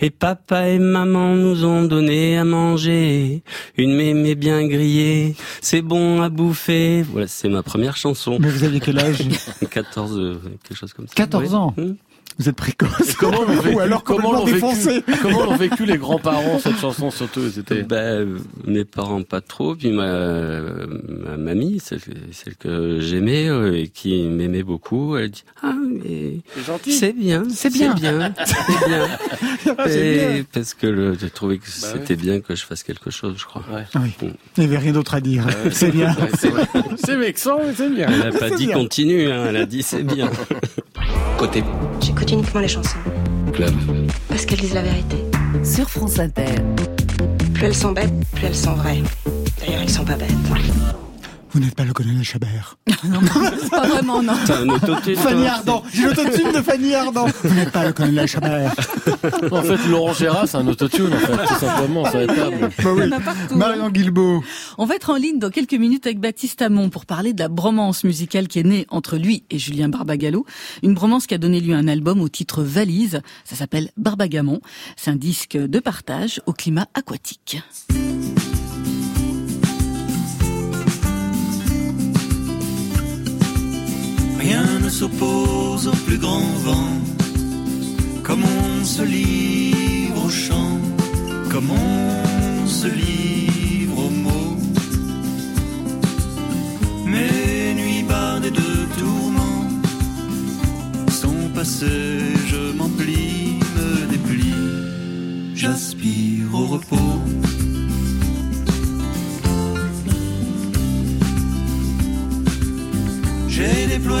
[0.00, 3.42] Et papa et maman nous ont donné à manger.
[3.76, 5.36] Une mémé bien grillée.
[5.60, 7.02] C'est bon à bouffer.
[7.02, 8.38] Voilà, c'est ma première chanson.
[8.40, 9.18] Mais vous aviez quel âge?
[9.70, 11.14] 14, euh, quelque chose comme ça.
[11.14, 11.54] 14 Oui.
[11.54, 11.74] ans.
[11.76, 11.92] Hmm.
[12.40, 13.14] Vous êtes précoce.
[13.18, 15.18] Comment l'ont vécu, Ou alors comment l'ont complètement vécu, défoncé.
[15.20, 19.74] comment l'ont vécu les grands-parents cette chanson surtout C'était Ben, euh, mes parents pas trop,
[19.76, 20.60] puis ma,
[21.06, 22.00] ma mamie, celle,
[22.32, 26.92] celle que j'aimais euh, et qui m'aimait beaucoup, elle dit ah mais c'est gentil.
[26.92, 27.94] c'est bien, C'est bien.
[27.94, 29.08] c'est bien, c'est bien.
[29.78, 30.44] Ah, bien.
[30.52, 33.44] parce que le, j'ai trouvé que Bah c'était bien que je fasse quelque chose, je
[33.44, 33.62] crois.
[33.70, 33.84] Ouais.
[33.94, 34.12] Ah oui.
[34.56, 35.44] Il n'y avait rien d'autre à dire.
[35.70, 36.14] C'est bien.
[36.16, 36.64] Ouais,
[36.96, 38.08] c'est vexant, mais c'est bien.
[38.08, 38.76] Elle a pas dit bien.
[38.76, 40.30] continue, hein, elle a dit c'est bien.
[41.38, 41.62] Côté
[42.00, 42.98] J'écoute uniquement les chansons.
[43.52, 43.74] club.
[44.28, 45.16] Parce qu'elles disent la vérité.
[45.64, 46.44] Sur France Inter.
[47.54, 49.02] Plus elles sont bêtes, plus elles sont vraies.
[49.60, 50.30] D'ailleurs, elles sont pas bêtes.
[51.52, 52.78] Vous n'êtes pas le colonel Chabert.
[53.70, 54.34] Pas vraiment, non.
[54.46, 55.82] T'as un autotune, Fanny Ardant.
[55.92, 57.26] J'ai l'autotune de Fanny Ardant.
[57.42, 58.72] Vous n'êtes pas le colonel Chabert.
[59.50, 62.70] En fait, Laurent Gérard, c'est un autotune, en fait, tout simplement, sur la table.
[62.82, 63.56] Bah oui.
[63.56, 64.44] Marion Guilbeault.
[64.78, 67.48] On va être en ligne dans quelques minutes avec Baptiste Hamon pour parler de la
[67.48, 70.46] bromance musicale qui est née entre lui et Julien Barbagallo.
[70.82, 73.20] Une bromance qui a donné lieu à un album au titre Valise.
[73.44, 74.60] Ça s'appelle Barbagamon.
[74.96, 77.58] C'est un disque de partage au climat aquatique.
[85.00, 86.92] S'oppose au plus grand vent.
[88.22, 90.78] Comme on se livre au chant,
[91.50, 94.58] comme on se livre aux mots.
[97.06, 99.68] Mes nuits bardées de tourments
[101.22, 107.09] sont passées, je m'emplis, me déplie, j'aspire au repos.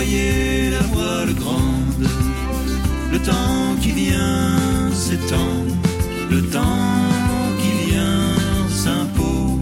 [0.00, 2.08] Déployé la voile grande.
[3.12, 4.56] Le temps qui vient
[4.94, 5.66] s'étend.
[6.30, 7.10] Le temps
[7.60, 9.60] qui vient s'impose.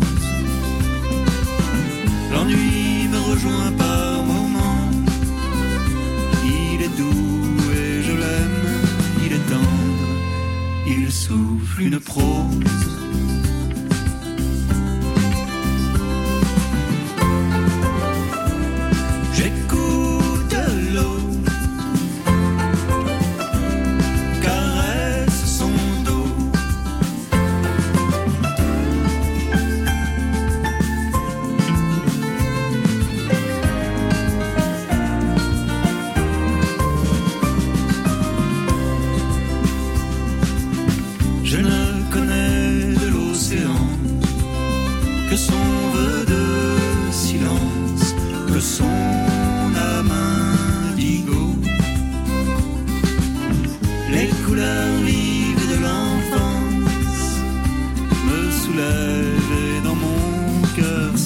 [2.32, 4.90] L'ennui me rejoint par moments.
[6.44, 8.62] Il est doux et je l'aime.
[9.24, 10.06] Il est tendre.
[10.86, 12.77] Il souffle une prose.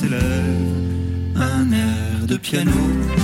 [0.03, 0.23] S'élève
[1.37, 3.22] un air de piano.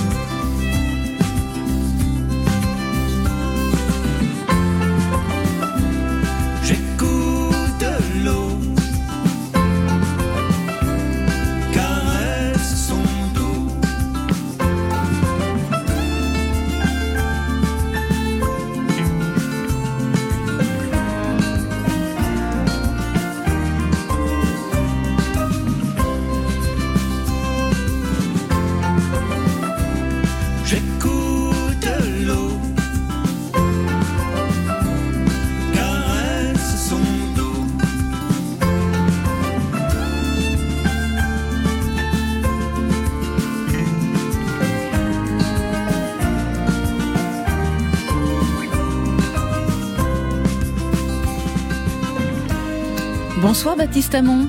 [53.59, 54.47] Bonsoir Baptiste Amon.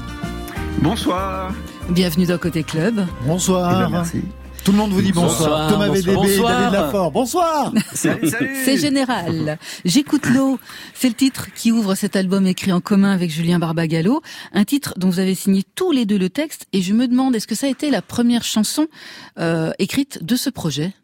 [0.83, 1.53] Bonsoir.
[1.89, 3.05] Bienvenue dans Côté Club.
[3.27, 3.73] Bonsoir.
[3.73, 4.23] Eh bien, merci.
[4.63, 5.49] Tout le monde vous dit bonsoir.
[5.49, 6.61] Bonsoir, Thomas bonsoir, VDB, bonsoir.
[6.61, 7.11] David Lafort.
[7.11, 7.73] Bonsoir.
[7.93, 8.57] Salut, salut.
[8.65, 9.59] C'est général.
[9.85, 10.61] J'écoute l'eau.
[10.95, 14.23] C'est le titre qui ouvre cet album écrit en commun avec Julien Barbagallo.
[14.53, 16.67] Un titre dont vous avez signé tous les deux le texte.
[16.73, 18.87] Et je me demande, est-ce que ça a été la première chanson
[19.41, 20.95] euh, écrite de ce projet?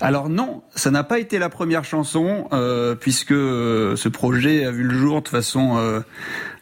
[0.00, 4.70] Alors non, ça n'a pas été la première chanson, euh, puisque euh, ce projet a
[4.70, 6.00] vu le jour de façon euh,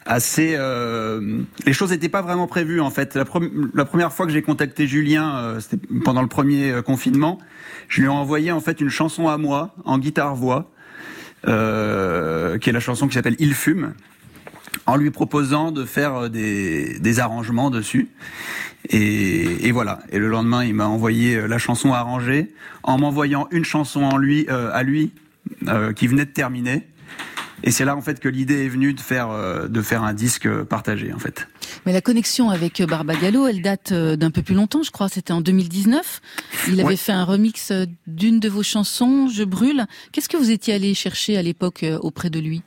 [0.05, 0.55] assez...
[0.55, 3.15] euh, les choses n'étaient pas vraiment prévues en fait.
[3.15, 6.81] La, pre- la première fois que j'ai contacté Julien, euh, c'était pendant le premier euh,
[6.81, 7.39] confinement,
[7.87, 10.71] je lui ai envoyé en fait une chanson à moi, en guitare-voix,
[11.47, 13.93] euh, qui est la chanson qui s'appelle Il fume,
[14.85, 18.09] en lui proposant de faire euh, des, des arrangements dessus.
[18.89, 19.99] Et, et voilà.
[20.11, 24.45] Et le lendemain, il m'a envoyé la chanson arrangée, en m'envoyant une chanson en lui,
[24.49, 25.11] euh, à lui,
[25.67, 26.83] euh, qui venait de terminer.
[27.63, 30.13] Et c'est là en fait que l'idée est venue de faire euh, de faire un
[30.13, 31.47] disque partagé en fait.
[31.85, 35.09] Mais la connexion avec euh, Barbagallo, elle date euh, d'un peu plus longtemps, je crois.
[35.09, 36.21] C'était en 2019.
[36.67, 36.95] Il avait Ouais.
[36.97, 37.71] fait un remix
[38.07, 39.85] d'une de vos chansons, Je brûle.
[40.11, 42.61] Qu'est-ce que vous étiez allé chercher à l'époque auprès de lui?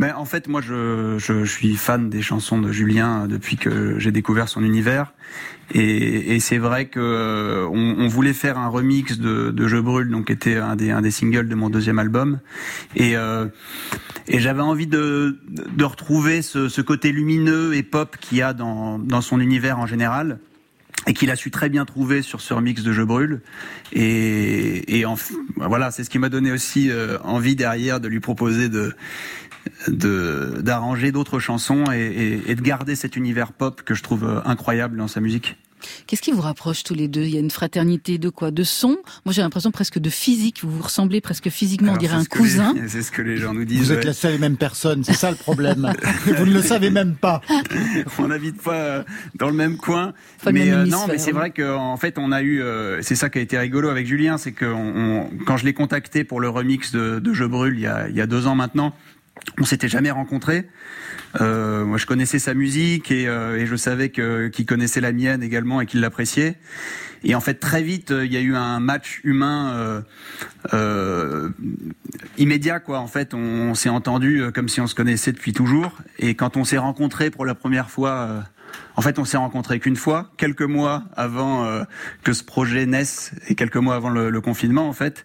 [0.00, 4.10] Mais en fait, moi, je, je, suis fan des chansons de Julien depuis que j'ai
[4.10, 5.12] découvert son univers.
[5.74, 9.76] Et, et c'est vrai que euh, on, on voulait faire un remix de, de Je
[9.76, 12.40] brûle, donc qui était un des, un des singles de mon deuxième album.
[12.96, 13.44] Et, euh,
[14.26, 18.54] et j'avais envie de, de retrouver ce, ce côté lumineux et pop qu'il y a
[18.54, 20.38] dans, dans son univers en général
[21.06, 23.42] et qu'il a su très bien trouver sur ce remix de Je brûle.
[23.92, 25.16] Et, et en,
[25.56, 28.94] voilà, c'est ce qui m'a donné aussi euh, envie derrière de lui proposer de
[29.88, 31.98] d'arranger d'autres chansons et,
[32.46, 35.56] et, et de garder cet univers pop que je trouve euh, incroyable dans sa musique.
[36.06, 37.22] Qu'est-ce qui vous rapproche tous les deux?
[37.22, 38.50] Il y a une fraternité de quoi?
[38.50, 38.98] De son?
[39.24, 40.58] Moi, j'ai l'impression presque de physique.
[40.62, 42.74] Vous vous ressemblez presque physiquement, on Alors, dirait c'est un cousin.
[42.74, 43.78] les- C'est ce que les gens nous disent.
[43.86, 44.04] Vous êtes ouais.
[44.04, 45.90] la seule et même personne, c'est ça le problème.
[46.26, 47.40] vous ne le savez même pas.
[48.18, 49.02] on n'habite pas euh,
[49.38, 50.12] dans le même coin.
[50.44, 51.34] Pas mais même euh, non, mais c'est hein.
[51.38, 54.36] vrai qu'en fait, on a eu, euh, c'est ça qui a été rigolo avec Julien,
[54.36, 57.76] c'est que on- on- quand je l'ai contacté pour le remix de, de Je brûle
[57.76, 58.94] il y a, il y a deux ans maintenant,
[59.58, 60.68] on s'était jamais rencontrés.
[61.40, 65.42] Euh, moi, je connaissais sa musique et, euh, et je savais qu'il connaissait la mienne
[65.42, 66.56] également et qu'il l'appréciait.
[67.22, 70.00] Et en fait, très vite, euh, il y a eu un match humain euh,
[70.72, 71.50] euh,
[72.38, 72.98] immédiat, quoi.
[72.98, 75.98] En fait, on, s'est entendu euh, comme si on se connaissait depuis toujours.
[76.18, 78.44] Et quand on s'est rencontrés pour la première fois,
[78.96, 81.84] en fait, on s'est rencontrés qu'une fois, quelques mois avant
[82.22, 85.24] que ce projet naisse et quelques mois avant le, le confinement, en fait.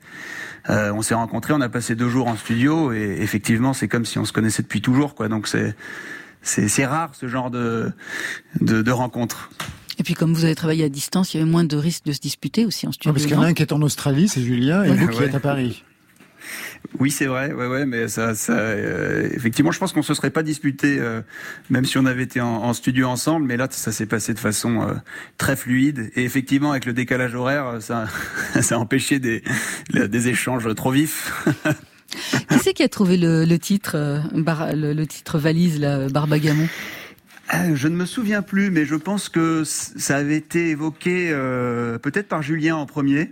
[0.70, 4.06] Euh, on s'est rencontrés, on a passé deux jours en studio et effectivement, c'est comme
[4.06, 5.28] si on se connaissait depuis toujours, quoi.
[5.28, 5.76] Donc c'est
[6.42, 7.92] c'est c'est rare ce genre de
[8.62, 9.50] de, de rencontre.
[9.98, 12.12] Et puis, comme vous avez travaillé à distance, il y avait moins de risques de
[12.12, 13.12] se disputer aussi en studio.
[13.12, 14.96] Non, parce qu'il y en a un qui est en Australie, c'est Julien, et Ouais.
[14.98, 15.26] vous qui Ouais.
[15.28, 15.84] êtes à Paris.
[17.00, 20.30] Oui, c'est vrai, ouais, ouais, mais ça, ça, euh, effectivement, je pense qu'on se serait
[20.30, 21.22] pas disputé, euh,
[21.70, 24.40] même si on avait été en, en studio ensemble, mais là, ça s'est passé de
[24.40, 24.94] façon euh,
[25.38, 28.08] très fluide, et effectivement, avec le décalage horaire, ça,
[28.62, 29.44] ça a empêché des,
[29.94, 31.34] des échanges trop vifs.
[32.50, 36.68] Qui c'est qui a trouvé le, le titre, bar- le, le titre valise, là, Barbagamon?
[37.50, 41.30] Ah, Je ne me souviens plus, mais je pense que ça avait été évoqué
[42.02, 43.32] peut-être par Julien en premier.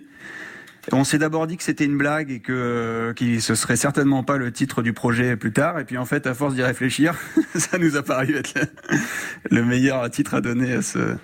[0.92, 4.38] On s'est d'abord dit que c'était une blague et que qui ce serait certainement pas
[4.38, 5.80] le titre du projet plus tard.
[5.80, 7.16] Et puis en fait, à force d'y réfléchir,
[7.56, 8.68] ça nous a paru être le,
[9.50, 11.16] le meilleur titre à donner à ce,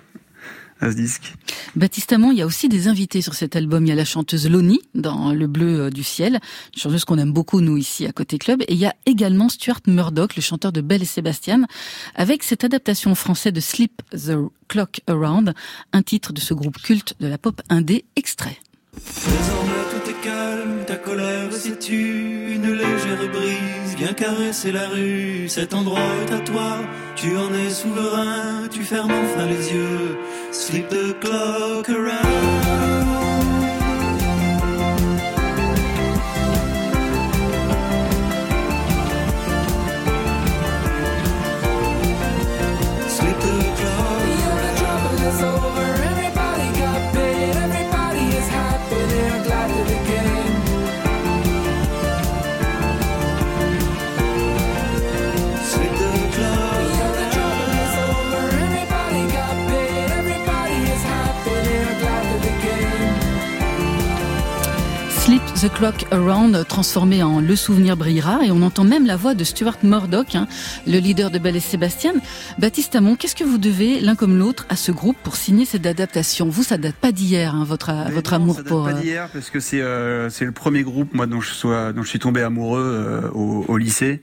[0.80, 1.34] à ce disque.
[1.76, 3.84] Baptiste Amon, il y a aussi des invités sur cet album.
[3.84, 6.40] Il y a la chanteuse Loni dans Le Bleu euh, du Ciel,
[6.74, 8.62] une chanteuse qu'on aime beaucoup nous ici à Côté Club.
[8.62, 11.66] Et il y a également Stuart Murdoch, le chanteur de Belle et Sébastien,
[12.14, 14.36] avec cette adaptation en français de Sleep the
[14.68, 15.54] Clock Around,
[15.92, 18.58] un titre de ce groupe culte de la pop indé extrait.
[18.96, 25.48] Désormais tout est calme, ta colère situe une légère brise vient caresser la rue.
[25.48, 26.78] Cet endroit est à toi,
[27.16, 30.18] tu en es souverain, tu fermes enfin les yeux.
[30.52, 32.99] Sleep the clock around.
[65.80, 69.78] Clock Around, transformé en Le Souvenir brillera, et on entend même la voix de Stuart
[69.82, 70.46] Murdoch, hein,
[70.86, 72.12] le leader de Belle et Sébastien.
[72.58, 75.86] Baptiste Amon, qu'est-ce que vous devez l'un comme l'autre à ce groupe pour signer cette
[75.86, 76.50] adaptation?
[76.50, 78.84] Vous, ça date pas d'hier, hein, votre Mais votre non, amour ça date pour.
[78.84, 81.94] pas euh, d'hier parce que c'est euh, c'est le premier groupe moi dont je sois
[81.94, 84.20] dont je suis tombé amoureux euh, au, au lycée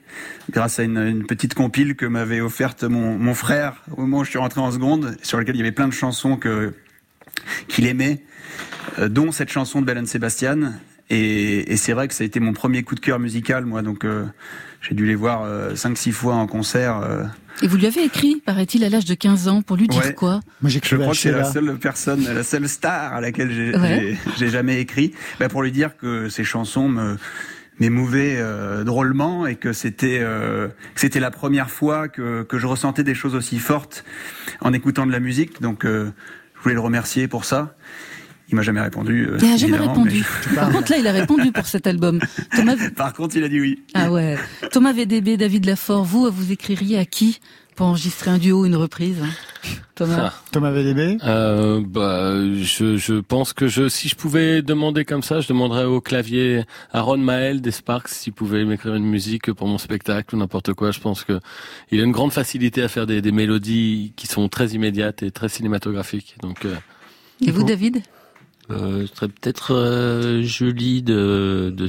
[0.51, 4.23] grâce à une, une petite compile que m'avait offerte mon, mon frère au moment où
[4.23, 6.75] je suis rentré en seconde sur lequel il y avait plein de chansons que
[7.67, 8.23] qu'il aimait
[9.09, 10.73] dont cette chanson de Belle and Sebastian
[11.09, 13.81] et, et c'est vrai que ça a été mon premier coup de cœur musical moi
[13.81, 14.25] donc euh,
[14.81, 17.23] j'ai dû les voir 5-6 fois en concert euh,
[17.63, 20.13] Et vous lui avez écrit, paraît-il, à l'âge de 15 ans, pour lui dire Ouais.
[20.13, 20.39] quoi?
[20.61, 24.15] Moi, Je crois que c'est la seule personne, la seule star à laquelle j'ai Ouais.
[24.25, 27.17] j'ai- j'ai jamais écrit, bah, pour lui dire que ces chansons me
[27.79, 32.65] m'émouvaient euh, drôlement et que c'était euh, que c'était la première fois que, que je
[32.67, 34.03] ressentais des choses aussi fortes
[34.61, 35.61] en écoutant de la musique.
[35.61, 36.11] Donc euh,
[36.57, 37.75] je voulais le remercier pour ça.
[38.49, 39.27] Il m'a jamais répondu.
[39.29, 40.23] euh, Il n'a jamais répondu.
[40.49, 42.19] mais- Par contre, là, il a répondu pour cet album.
[42.55, 43.81] Thomas, Par contre, il a dit oui.
[43.93, 44.37] ah ouais.
[44.71, 47.39] Thomas VDB, David Lafort, vous, vous écririez à qui
[47.75, 49.29] pour enregistrer un duo, une reprise hein
[49.93, 52.31] Thomas Thomas VDB Euh, bah,
[52.63, 56.63] je, je pense que je, si je pouvais demander comme ça, je demanderais au clavier
[56.91, 60.89] Aaron Mael des Sparks s'il pouvait m'écrire une musique pour mon spectacle ou n'importe quoi.
[60.91, 61.39] Je pense que
[61.91, 65.29] il a une grande facilité à faire des, des mélodies qui sont très immédiates et
[65.31, 66.35] très cinématographiques.
[66.41, 66.73] Donc, euh,
[67.45, 68.01] Et vous, David?
[68.69, 71.87] Euh, ce serait peut-être euh, Julie de, de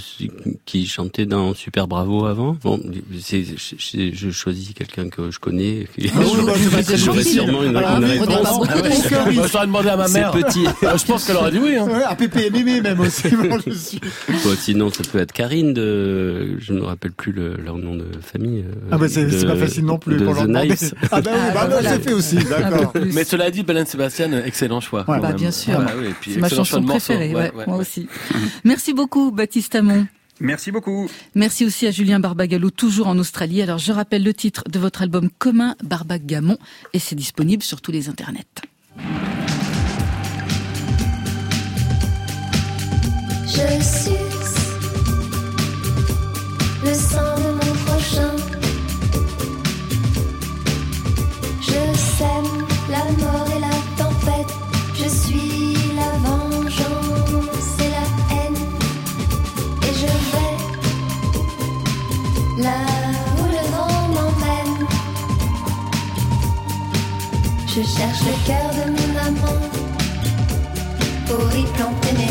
[0.65, 2.57] qui chantait dans Super Bravo avant.
[2.63, 2.81] Bon,
[3.21, 5.89] c'est, je, je choisis quelqu'un que je connais.
[6.15, 6.53] Ah oui, bah,
[6.85, 8.27] c'est J'aurais sûrement une, Alors, une réponse.
[8.29, 10.31] beaucoup Ah ouais, de cœur, Moi, il- j'aurais demandé à ma C'est mère.
[10.31, 10.67] petit.
[10.85, 11.77] Euh, je pense qu'elle aurait dit oui.
[11.77, 11.87] Hein.
[11.89, 13.29] Ouais, à Pépé et Mémé même aussi.
[13.31, 17.33] bon, je suis- Bon, sinon, ça peut être Karine de, je ne me rappelle plus
[17.33, 18.61] le, leur nom de famille.
[18.61, 20.69] euh, Ah bah c'est c'est pas facile non plus de pour The demander.
[20.69, 20.95] Nice.
[21.11, 21.91] Ah bah oui, Ah, bah, bah, voilà.
[21.95, 22.93] c'est fait aussi, d'accord.
[23.13, 25.01] Mais cela dit, Belen Sébastien, excellent choix.
[25.01, 25.17] Ouais.
[25.17, 25.75] quand Bah, bien sûr.
[25.77, 26.35] Ah, oui, et puis
[26.77, 27.81] Ouais, Ouais, moi ouais.
[27.81, 28.09] aussi.
[28.65, 30.07] Merci beaucoup, Baptiste Amon.
[30.41, 31.09] Merci beaucoup.
[31.35, 33.61] Merci aussi à Julien Barbagallo, toujours en Australie.
[33.61, 36.59] Alors, je rappelle le titre de votre album commun, Barbagamon,
[36.93, 38.45] et c'est disponible sur tous les internets.
[43.47, 44.18] Je
[67.79, 69.61] Je cherche le cœur de mon amant.
[71.29, 72.28] Pour y planter mes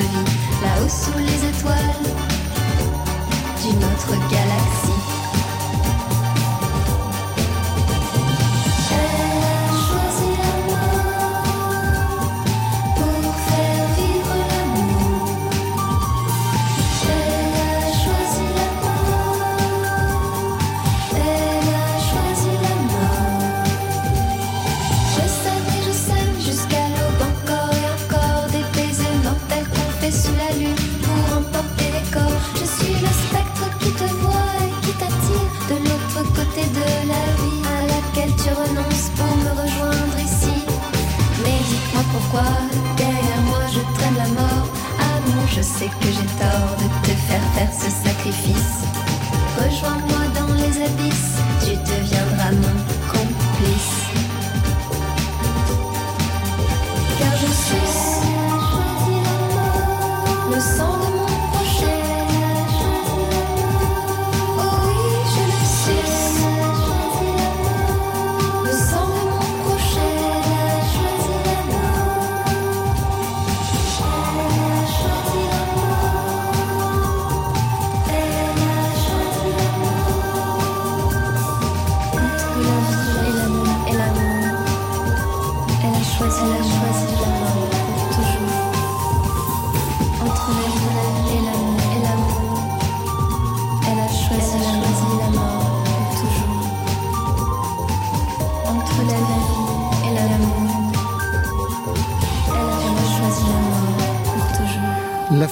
[0.00, 1.74] vie, là-haut sous les étoiles
[3.62, 4.83] d'une autre galaxie.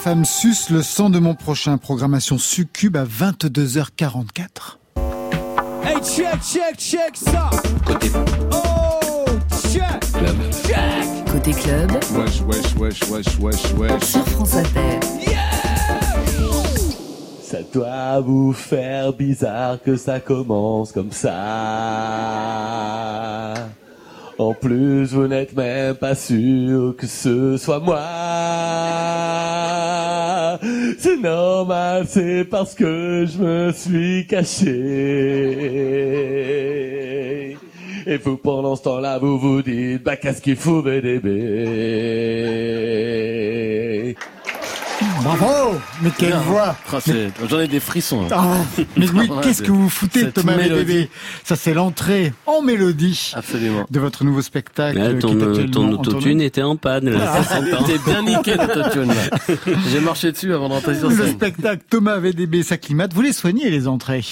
[0.02, 1.78] Femme suce le sang de mon prochain.
[1.78, 4.78] Programmation Succube à 22h44.
[5.84, 7.50] Hey, check, check, check ça.
[7.86, 8.10] Côté
[8.52, 9.26] Oh,
[9.72, 10.00] check.
[10.12, 10.36] club.
[10.66, 11.32] Check.
[11.32, 14.02] Côté club, Wesh, wesh, wesh, wesh, wesh, wesh.
[14.04, 15.00] sur France Inter.
[17.42, 21.34] Ça doit vous faire bizarre que ça commence comme ça.
[24.38, 28.00] En plus, vous n'êtes même pas sûr que ce soit moi.
[30.98, 34.68] C'est normal, c'est parce que je me suis caché.
[38.06, 41.28] Et vous, pendant ce temps-là, vous vous dites, bah, qu'est-ce qu'il fout, BDB?
[45.22, 46.98] Bravo Mais quelle voix Ah,
[47.48, 48.26] J'en ai des frissons.
[48.30, 48.56] Ah,
[48.96, 50.56] mais oui, qu'est-ce que vous foutez, cette Thomas.
[50.56, 51.08] Bébé?
[51.44, 53.86] Ça, c'est l'entrée en mélodie Absolument.
[53.90, 54.98] de votre nouveau spectacle.
[54.98, 57.42] Là, ton, euh, ton autotune était en panne, là.
[57.50, 57.60] Ah.
[58.06, 59.12] bien niqué l'autotune.
[59.90, 61.34] J'ai marché dessus avant d'entrer sur Le scène.
[61.34, 63.12] spectacle Thomas VDB s'acclimate.
[63.14, 64.24] Vous les soignez, les entrées?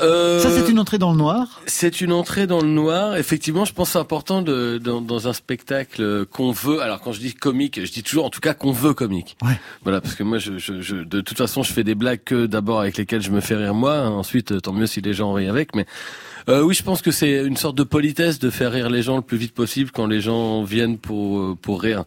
[0.00, 3.16] Euh, Ça, c'est une entrée dans le noir C'est une entrée dans le noir.
[3.16, 6.80] Effectivement, je pense que c'est important de, dans, dans un spectacle qu'on veut.
[6.82, 9.36] Alors, quand je dis comique, je dis toujours, en tout cas, qu'on veut comique.
[9.42, 9.58] Ouais.
[9.84, 12.46] Voilà, parce que moi, je, je, je- de toute façon, je fais des blagues que
[12.46, 14.00] d'abord avec lesquelles je me fais rire moi.
[14.08, 15.76] Ensuite, euh, tant mieux si les gens rient avec.
[15.76, 15.86] Mais
[16.48, 19.14] euh, oui, je pense que c'est une sorte de politesse de faire rire les gens
[19.16, 22.02] le plus vite possible quand les gens viennent pour euh, pour rire.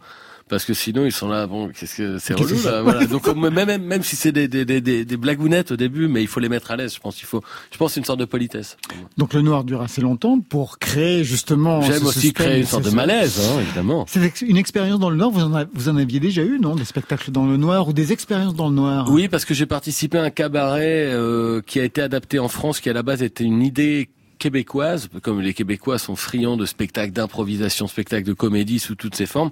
[0.48, 3.06] Parce que sinon ils sont là, bon, qu'est-ce que c'est relou là, voilà.
[3.06, 6.28] Donc même même même si c'est des des des des, blagounettes au début, mais il
[6.28, 6.94] faut les mettre à l'aise.
[6.94, 8.76] Je pense qu'il faut, je pense c'est une sorte de politesse.
[9.16, 11.82] Donc le noir dure assez longtemps pour créer justement.
[11.82, 14.06] J'aime aussi suspense, créer une sorte de malaise, hein, évidemment.
[14.08, 15.30] C'est une expérience dans le noir.
[15.30, 17.92] Vous en, a- vous en aviez déjà eu, non Des spectacles dans le noir ou
[17.92, 19.10] des expériences dans le noir?
[19.10, 22.80] Oui, parce que j'ai participé à un cabaret euh, qui a été adapté en France,
[22.80, 27.12] qui à la base était une idée québécoise, comme les Québécois sont friands de spectacles
[27.12, 29.50] d'improvisation, spectacles de comédie sous toutes ses formes.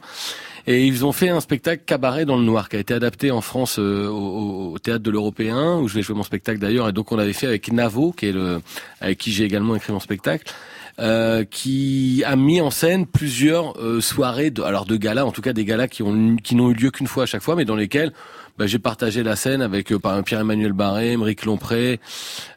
[0.69, 3.41] Et ils ont fait un spectacle cabaret dans le noir qui a été adapté en
[3.41, 6.89] France euh, au, théâtre de l'Européen où je vais jouer mon spectacle d'ailleurs.
[6.89, 8.61] Et donc on l'avait fait avec Navo, qui est le
[9.01, 10.53] avec qui j'ai également écrit mon spectacle.
[10.99, 15.43] euh, qui a mis en scène plusieurs euh, soirées, de, alors de galas, en tout
[15.43, 17.65] cas des galas qui ont qui n'ont eu lieu qu'une fois à chaque fois, mais
[17.65, 18.13] dans lesquels
[18.59, 22.01] bah, j'ai partagé la scène avec euh, par exemple, Pierre-Emmanuel Barré, Émeric Lompré,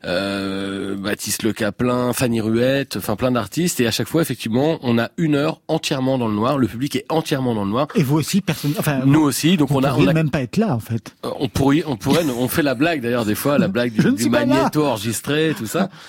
[0.06, 3.80] euh, Baptiste Le Caplin, Fanny Ruette, enfin plein d'artistes.
[3.80, 6.58] Et à chaque fois, effectivement, on a une heure entièrement dans le noir.
[6.58, 7.88] Le public est entièrement dans le noir.
[7.96, 8.74] Et vous aussi, personne.
[8.80, 11.14] Enfin, Nous aussi, donc on a, on a même pas être là, en fait.
[11.26, 14.12] euh, on pourrait, on pourrait, on fait la blague d'ailleurs des fois, la blague du,
[14.12, 15.90] du magnéto enregistré, tout ça.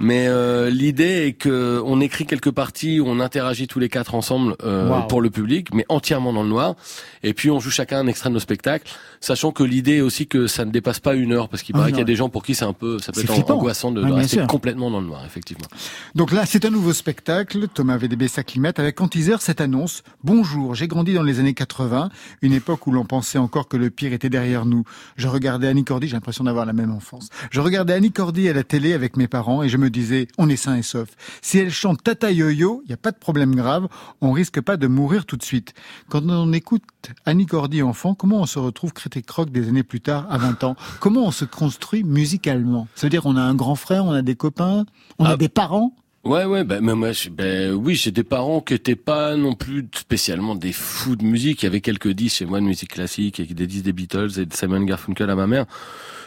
[0.00, 4.14] Mais euh, l'idée est que on écrit quelques parties, où on interagit tous les quatre
[4.14, 5.06] ensemble euh, Wow.
[5.08, 6.74] pour le public, mais entièrement dans le noir.
[7.22, 8.90] Et puis on joue chacun un extrait de nos spectacles,
[9.20, 11.80] sachant que l'idée est aussi que ça ne dépasse pas une heure, parce qu'il Ah,
[11.80, 13.54] paraît qu'il y a des gens pour qui c'est un peu, ça peut être flippant.
[13.56, 14.46] angoissant de, bien rester sûr.
[14.46, 15.66] complètement dans le noir, effectivement.
[16.14, 17.68] Donc là, c'est un nouveau spectacle.
[17.68, 20.02] Thomas VDB s'acclimate avec teaser cette annonce.
[20.24, 22.08] Bonjour, j'ai grandi dans les années 80,
[22.40, 24.84] une époque où l'on pensait encore que le pire était derrière nous.
[25.16, 27.28] Je regardais Annie Cordy, j'ai l'impression d'avoir la même enfance.
[27.50, 30.48] Je regardais Annie Cordy à la télé avec mes parents et je me disais, on
[30.48, 31.08] est sain et sauf.
[31.42, 33.88] Si elle chante Tata Yo-Yo, il n'y a pas de problème grave,
[34.20, 35.74] on risque pas de mourir tout de suite.
[36.08, 36.82] Quand on écoute
[37.26, 40.64] Annie Cordy enfant, comment on se retrouve critique rock des années plus tard, à 20
[40.64, 40.76] ans?
[41.00, 42.88] Comment on se construit musicalement?
[42.94, 44.84] Ça veut dire on a un grand frère, on a des copains,
[45.18, 45.36] on a Ah.
[45.36, 45.94] des parents?
[46.22, 49.54] Ouais, ouais, ben, mais moi, je- ben, oui, j'ai des parents qui étaient pas non
[49.54, 51.62] plus spécialement des fous de musique.
[51.62, 54.38] Il y avait quelques disques chez moi de musique classique, et des disques des Beatles
[54.38, 55.64] et de Simon Garfunkel à ma mère.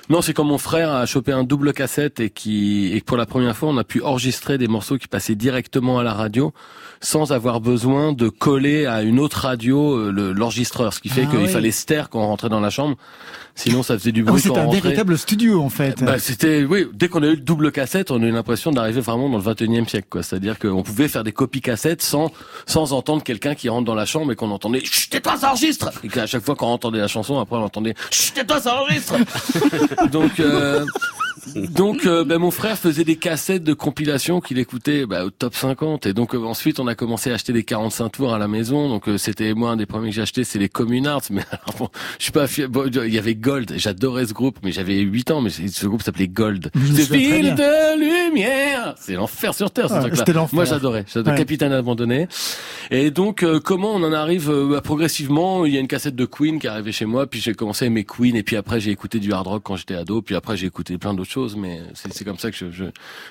[0.09, 3.15] Non, c'est quand mon frère a chopé un double cassette et qui, et que pour
[3.15, 6.53] la première fois, on a pu enregistrer des morceaux qui passaient directement à la radio
[6.99, 11.23] sans avoir besoin de coller à une autre radio euh, le- l'enregistreur, ce qui fait
[11.27, 11.47] Ah qu'il oui.
[11.47, 12.97] fallait se taire quand on rentrait dans la chambre.
[13.55, 14.81] Sinon, ça faisait du Ah bruit quand on un rentrait.
[14.81, 16.03] véritable studio en fait.
[16.03, 18.99] Bah, c'était oui, dès qu'on a eu le double cassette, on a eu l'impression d'arriver
[18.99, 22.31] vraiment dans le 21e siècle quoi, c'est-à-dire qu'on pouvait faire des copies cassettes sans
[22.65, 25.91] sans entendre quelqu'un qui rentre dans la chambre et qu'on entendait chut tais-toi ça enregistre
[26.03, 29.15] et qu'à chaque fois qu'on entendait la chanson après on entendait chut tais-toi ça enregistre.
[30.11, 30.85] donc euh,
[31.55, 35.55] donc euh, ben, mon frère faisait des cassettes de compilation qu'il écoutait bah, au top
[35.55, 38.47] 50 et donc euh, ensuite on a commencé à acheter des 45 tours à la
[38.47, 38.89] maison.
[38.89, 41.75] Donc euh, c'était moi un des premiers que j'ai acheté c'est les Communards mais alors,
[41.77, 42.69] bon, je suis pas fier.
[42.69, 43.73] Bon, il y avait Gold.
[43.77, 45.41] J'adorais ce groupe mais j'avais 8 ans.
[45.41, 46.69] Mais ce groupe s'appelait Gold.
[46.75, 48.95] Ville de lumière.
[48.97, 50.55] C'est l'enfer sur terre ce Ouais, truc là l'enfer.
[50.55, 51.05] moi j'adorais.
[51.11, 51.37] J'adorais Ouais.
[51.39, 52.27] Capitaine abandonné.
[52.91, 55.65] Et donc euh, comment on en arrive bah, progressivement?
[55.65, 57.85] Il y a une cassette de Queen qui est arrivée chez moi puis j'ai commencé
[57.85, 60.35] à aimer Queen et puis après j'ai écouté du hard rock quand j'étais ado puis
[60.35, 62.57] après j'ai écouté plein d'autres mais c'est comme ça que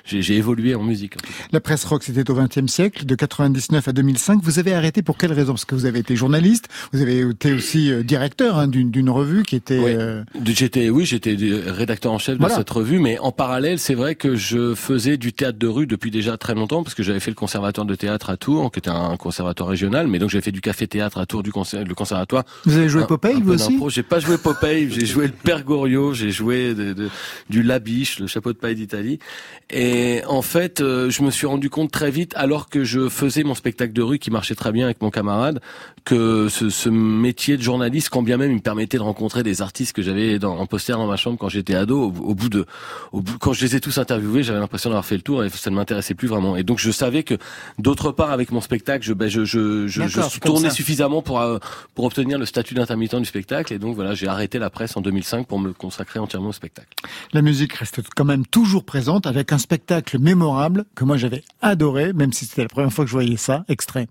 [0.05, 1.15] j'ai évolué en musique.
[1.17, 1.19] en.
[1.51, 4.39] La presse rock, c'était au XXe siècle, de 99 à 2005.
[4.43, 5.53] Vous avez arrêté pour quelle raison?
[5.53, 9.43] Parce que vous avez été journaliste, vous avez été aussi euh, directeur hein, d'une revue
[9.43, 9.79] qui était...
[9.79, 11.35] euh, J'étais, oui, j'étais
[11.67, 12.55] rédacteur en chef Voilà.
[12.55, 15.87] de cette revue, mais en parallèle, c'est vrai que je faisais du théâtre de rue
[15.87, 18.79] depuis déjà très longtemps, parce que j'avais fait le conservatoire de théâtre à Tours, qui
[18.79, 21.83] était un conservatoire régional, mais donc j'avais fait du café théâtre à Tours, du conser-
[21.83, 22.43] le conservatoire.
[22.65, 23.79] Vous avez joué Un- Popeye, un vous aussi?
[23.89, 27.09] J'ai pas joué Popeye, j'ai joué le Père Goriot, j'ai joué de- de-
[27.49, 27.63] du
[28.19, 29.19] Le chapeau de paille d'Italie.
[29.69, 33.43] Et en fait, euh, je me suis rendu compte très vite, alors que je faisais
[33.43, 35.61] mon spectacle de rue qui marchait très bien avec mon camarade,
[36.03, 39.61] que ce, ce métier de journaliste, quand bien même il me permettait de rencontrer des
[39.61, 42.49] artistes que j'avais dans, en poster dans ma chambre quand j'étais ado, au, au bout
[42.49, 42.65] de,
[43.11, 45.49] au bout, quand je les ai tous interviewés, j'avais l'impression d'avoir fait le tour et
[45.49, 46.55] ça ne m'intéressait plus vraiment.
[46.57, 47.35] Et donc je savais que,
[47.79, 51.59] d'autre part, avec mon spectacle, je, ben, je, je, je, tournais suffisamment pour euh,
[51.95, 53.73] pour obtenir le statut d'intermittent du spectacle.
[53.73, 56.89] Et donc voilà, j'ai arrêté la presse en 2005 pour me consacrer entièrement au spectacle.
[57.33, 62.13] La musique reste quand même toujours présente avec un spectacle mémorable que moi j'avais adoré,
[62.13, 63.65] même si c'était la première fois que je voyais ça.
[63.67, 64.07] Extrait.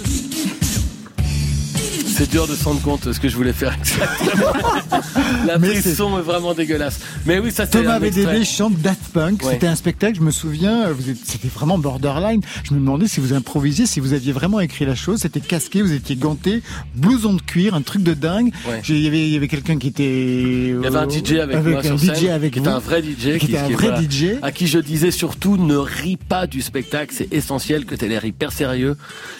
[2.20, 4.52] C'est dur de se rendre compte de ce que je voulais faire exactement.
[5.46, 7.00] La Mais prise c'est- son est vraiment dégueulasse.
[7.24, 7.98] Mais oui, ça c'est Thomas.
[7.98, 9.42] VDB chante Daft Punk.
[9.42, 9.54] Ouais.
[9.54, 12.42] C'était un spectacle, je me souviens, euh, vous êtes- c'était vraiment borderline.
[12.64, 15.20] Je me demandais si vous improvisiez, si vous aviez vraiment écrit la chose.
[15.20, 16.62] C'était casqué, vous étiez ganté,
[16.94, 18.52] blouson de cuir, un truc de dingue.
[18.68, 18.82] Ouais.
[18.90, 20.04] Il y avait, quelqu'un qui était...
[20.04, 22.66] Il y avait un DJ avec, moi un sur DJ scène, avec qui vous.
[22.66, 24.24] était un vrai DJ, Qui était un qui- vrai voilà, DJ.
[24.42, 28.08] à qui je disais surtout ne ris pas du spectacle, c'est essentiel que tu aies
[28.08, 28.98] l'air hyper sérieux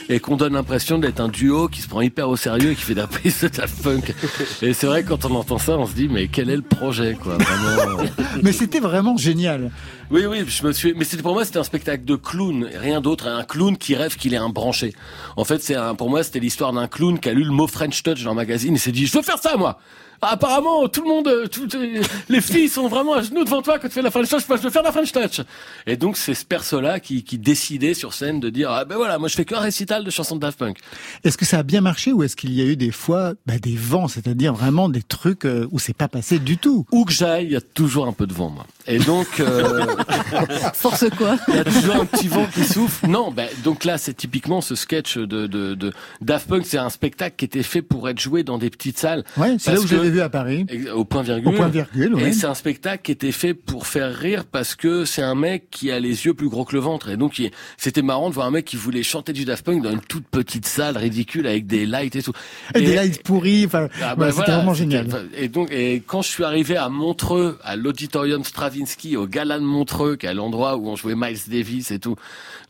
[0.08, 2.94] et qu'on donne l'impression d'être un duo qui se prend hyper au sérieux qui fait
[2.94, 4.14] de la prise de Daft Punk.
[4.62, 7.16] Et c'est vrai quand on entend ça, on se dit mais quel est le projet
[7.20, 8.02] quoi, vraiment.
[8.42, 9.70] Mais c'était vraiment génial.
[10.10, 10.92] Oui, oui, je me suis.
[10.94, 13.28] Mais c'était pour moi, c'était un spectacle de clown, rien d'autre.
[13.28, 14.92] Un clown qui rêve qu'il est un branché.
[15.36, 15.94] En fait, c'est un.
[15.94, 18.36] Pour moi, c'était l'histoire d'un clown qui a lu le mot French Touch dans le
[18.36, 19.78] magazine et s'est dit, je veux faire ça, moi.
[20.22, 23.62] Ah, apparemment, tout le monde, euh, toutes les- les filles sont vraiment à genoux devant
[23.62, 24.46] toi quand tu fais la French Touch.
[24.48, 25.40] Moi, je veux faire la French Touch.
[25.86, 29.18] Et donc, c'est ce perso-là qui, qui décidait sur scène de dire, ah ben voilà,
[29.18, 30.76] moi, je fais qu'un récital de chansons de Daft Punk.
[31.24, 33.58] Est-ce que ça a bien marché ou est-ce qu'il y a eu des fois bah,
[33.58, 36.84] des vents, c'est-à-dire vraiment des trucs euh, où c'est pas passé du tout?
[36.92, 38.66] Où que j'aille, il y a toujours un peu de vent, moi.
[38.86, 39.86] Et donc, euh,
[40.74, 41.36] Force quoi?
[41.48, 43.06] Il y a toujours un petit vent qui souffle.
[43.06, 46.66] Non, ben, donc là, c'est typiquement ce sketch de, de, de Daft Punk.
[46.66, 49.24] C'est un spectacle qui était fait pour être joué dans des petites salles.
[49.36, 50.66] Ouais, c'est là où je vu à Paris.
[50.94, 51.48] Au point virgule.
[51.48, 52.28] Au point virgule, ouais.
[52.28, 55.68] Et c'est un spectacle qui était fait pour faire rire parce que c'est un mec
[55.70, 57.08] qui a les yeux plus gros que le ventre.
[57.08, 57.40] Et donc,
[57.76, 60.26] c'était marrant de voir un mec qui voulait chanter du Daft Punk dans une toute
[60.26, 62.32] petite salle ridicule avec des lights et tout.
[62.74, 65.06] Et des lights pourris, enfin, Ah, bah, c'était voilà, vraiment génial.
[65.36, 69.64] Et donc, et quand je suis arrivé à Montreux, à l'auditorium Stravinsky, au Gala de
[69.64, 72.16] Montreux, qui est l'endroit où on jouait Miles Davis et tout,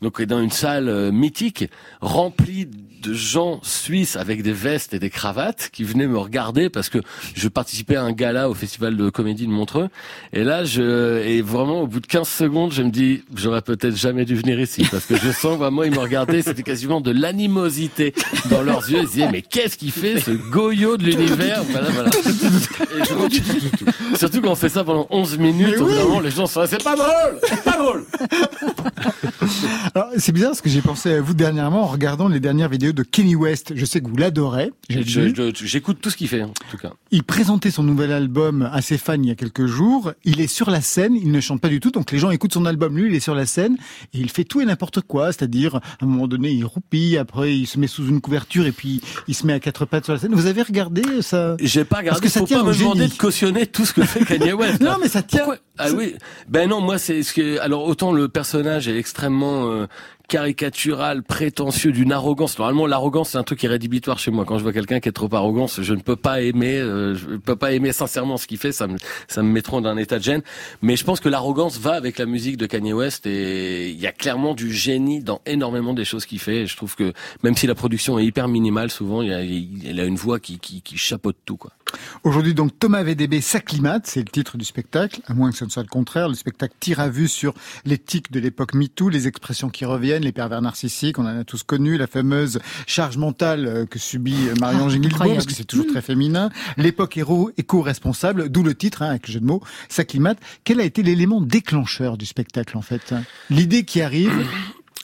[0.01, 1.65] donc dans une salle euh, mythique,
[2.01, 2.67] remplie
[3.01, 6.99] de gens suisses avec des vestes et des cravates qui venaient me regarder parce que
[7.35, 9.89] je participais à un gala au festival de comédie de Montreux.
[10.33, 13.95] Et là, je, et vraiment, au bout de 15 secondes, je me dis, j'aurais peut-être
[13.95, 17.11] jamais dû venir ici parce que je sens vraiment, ils me regardaient, c'était quasiment de
[17.11, 18.13] l'animosité
[18.49, 18.99] dans leurs yeux.
[19.01, 21.63] Ils disaient, mais qu'est-ce qu'il fait, ce goyot de l'univers?
[21.71, 22.09] Voilà, voilà.
[22.09, 23.71] Et je continue.
[24.15, 26.83] Surtout quand on fait ça pendant 11 minutes, d'un moment, les gens sont là, c'est
[26.83, 27.39] pas drôle!
[27.47, 28.05] C'est pas drôle!
[29.95, 32.90] Alors, c'est bizarre parce que j'ai pensé à vous dernièrement en regardant les dernières vidéos
[32.93, 33.73] de Kenny West.
[33.75, 34.71] Je sais que vous l'adorez.
[34.89, 36.91] J'écoute tout ce qu'il fait, en tout cas.
[37.11, 40.13] Il présentait son nouvel album à ses fans il y a quelques jours.
[40.23, 42.53] Il est sur la scène, il ne chante pas du tout, donc les gens écoutent
[42.53, 42.97] son album.
[42.97, 43.77] Lui, il est sur la scène
[44.13, 45.27] et il fait tout et n'importe quoi.
[45.31, 48.71] C'est-à-dire, à un moment donné, il roupille, après il se met sous une couverture et
[48.71, 50.33] puis il se met à quatre pattes sur la scène.
[50.33, 51.55] Vous avez regardé ça?
[51.59, 53.93] J'ai pas regardé, Parce que ça faut tient pas me demander de cautionner tout ce
[53.93, 54.81] que fait Kanye West.
[54.81, 55.39] Non, mais ça tient.
[55.39, 55.57] Pourquoi?
[55.77, 56.15] Ah oui.
[56.47, 59.87] Ben non, moi c'est ce que alors autant le personnage est extrêmement euh,
[60.31, 62.57] caricatural, prétentieux, d'une arrogance.
[62.57, 64.45] Normalement, l'arrogance c'est un truc qui est rédhibitoire chez moi.
[64.45, 67.35] Quand je vois quelqu'un qui est trop arrogant, je ne peux pas aimer, euh, je
[67.35, 68.71] peux pas aimer sincèrement ce qu'il fait.
[68.71, 68.95] Ça me
[69.27, 70.41] ça me met dans un état de gêne.
[70.81, 74.07] Mais je pense que l'arrogance va avec la musique de Kanye West et il y
[74.07, 76.61] a clairement du génie dans énormément des choses qu'il fait.
[76.61, 77.11] Et je trouve que
[77.43, 80.39] même si la production est hyper minimale, souvent il y a, il a une voix
[80.39, 81.71] qui qui, qui chapeaute tout quoi.
[82.23, 85.69] Aujourd'hui, donc, Thomas VDB s'acclimate, c'est le titre du spectacle, à moins que ce ne
[85.69, 86.29] soit le contraire.
[86.29, 87.53] Le spectacle tire à vue sur
[87.85, 91.63] l'éthique de l'époque MeToo, les expressions qui reviennent, les pervers narcissiques, on en a tous
[91.63, 95.87] connu, la fameuse charge mentale euh, que subit euh, Marion Ah, parce que c'est toujours
[95.87, 96.49] très féminin.
[96.77, 100.37] L'époque héros éco-responsable, d'où le titre, hein, avec le jeu de mots, s'acclimate.
[100.63, 103.13] Quel a été l'élément déclencheur du spectacle, en fait?
[103.49, 104.31] L'idée qui arrive,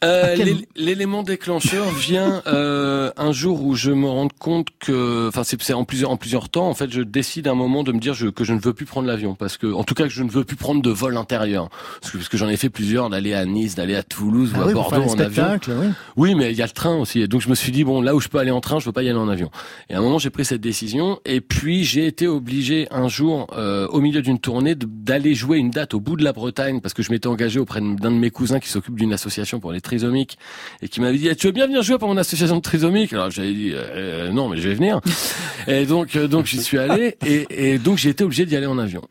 [0.04, 0.36] Euh,
[0.76, 5.86] L'élément déclencheur vient euh, un jour où je me rends compte que, enfin, c'est en
[5.86, 6.70] plusieurs en plusieurs temps.
[6.70, 8.74] En fait, je décide à un moment de me dire je- que je ne veux
[8.74, 10.90] plus prendre l'avion parce que, en tout cas, que je ne veux plus prendre de
[10.92, 11.70] vol intérieur
[12.02, 14.60] parce que, parce que j'en ai fait plusieurs d'aller à Nice, d'aller à Toulouse Ah
[14.60, 15.60] ou à oui, Bordeaux en avion.
[15.68, 15.88] oui.
[16.16, 17.22] Oui, mais il y a le train aussi.
[17.22, 18.86] Et donc je me suis dit bon, là où je peux aller en train, je
[18.86, 19.50] veux pas y aller en avion.
[19.90, 21.20] Et à un moment, j'ai pris cette décision.
[21.26, 25.72] Et puis j'ai été obligé un jour, euh, au milieu d'une tournée, d'aller jouer une
[25.72, 28.30] date au bout de la Bretagne parce que je m'étais engagé auprès d'un de mes
[28.30, 30.38] cousins qui s'occupe d'une association pour les trisomiques
[30.82, 33.14] et qui m'avait dit Eh, tu veux bien venir jouer pour mon association de trisomiques
[33.14, 35.02] Alors j'avais dit Euh, non, mais je vais venir.
[35.68, 38.68] et donc euh, donc j'y suis allé et, et donc j'ai été obligé d'y aller
[38.68, 39.02] en avion.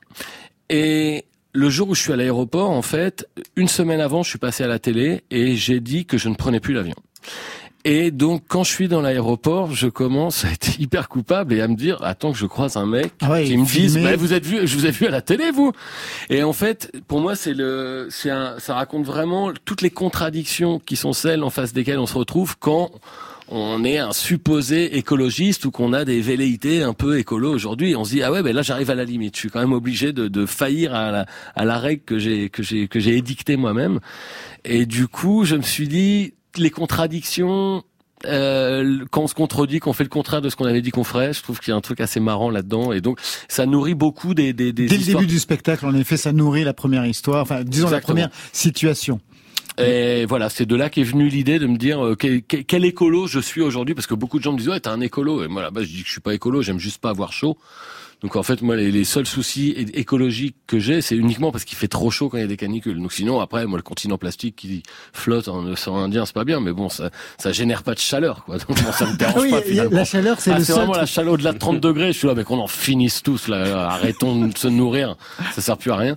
[0.68, 4.39] Et le jour où je suis à l'aéroport, en fait, une semaine avant, je suis
[4.39, 6.97] passé à la télé et j'ai dit que je ne prenais plus l'avion.
[7.89, 11.68] Et donc, quand je suis dans l'aéroport, je commence à être hyper coupable et à
[11.68, 14.32] me dire, attends que je croise un mec Ah ouais, qui me dise, bah, vous
[14.32, 15.70] êtes vu, je vous ai vu à la télé, vous.
[16.28, 20.80] Et en fait, pour moi, c'est le, c'est un, ça raconte vraiment toutes les contradictions
[20.80, 22.91] qui sont celles en face desquelles on se retrouve quand
[23.49, 27.95] on est un supposé écologiste ou qu'on a des velléités un peu écolo aujourd'hui.
[27.95, 29.37] On se dit ah ouais, ben là j'arrive à la limite.
[29.37, 32.51] Je suis quand même obligé de, de faillir à la, à la règle que j'ai
[32.51, 34.01] que j'ai que j'ai édictée moi-même.
[34.64, 37.84] Et du coup, je me suis dit les contradictions.
[38.24, 41.04] Euh, quand on se contredit, qu'on fait le contraire de ce qu'on avait dit qu'on
[41.04, 43.94] ferait, je trouve qu'il y a un truc assez marrant là-dedans, et donc ça nourrit
[43.94, 47.04] beaucoup des des, des Dès le début du spectacle, en effet, ça nourrit la première
[47.04, 49.20] histoire, enfin, disons la première situation.
[49.78, 53.38] Et voilà, c'est de là qu'est venue l'idée de me dire euh, quel, écolo je
[53.40, 55.61] suis aujourd'hui, parce que beaucoup de gens me disent ouais t'es un écolo, et moi
[55.61, 57.59] là-bas je dis que je suis pas écolo, j'aime juste pas avoir chaud.
[58.22, 61.76] Donc en fait moi les, les seuls soucis écologiques que j'ai, c'est uniquement parce qu'il
[61.76, 62.98] fait trop chaud quand il y a des canicules.
[63.00, 66.60] Donc sinon après moi le continent plastique qui flotte en océan Indien c'est pas bien,
[66.60, 68.56] mais bon ça ça génère pas de chaleur quoi.
[68.66, 69.96] Donc moi, ça me dérange Ah oui, pas finalement.
[69.96, 71.10] la chaleur, c'est Ah, le c'est vraiment la truc.
[71.10, 72.12] chaleur au-delà de 30 degrés.
[72.12, 75.16] Je suis là mais qu'on en finisse tous là, arrêtons de se nourrir,
[75.54, 76.16] ça sert plus à rien.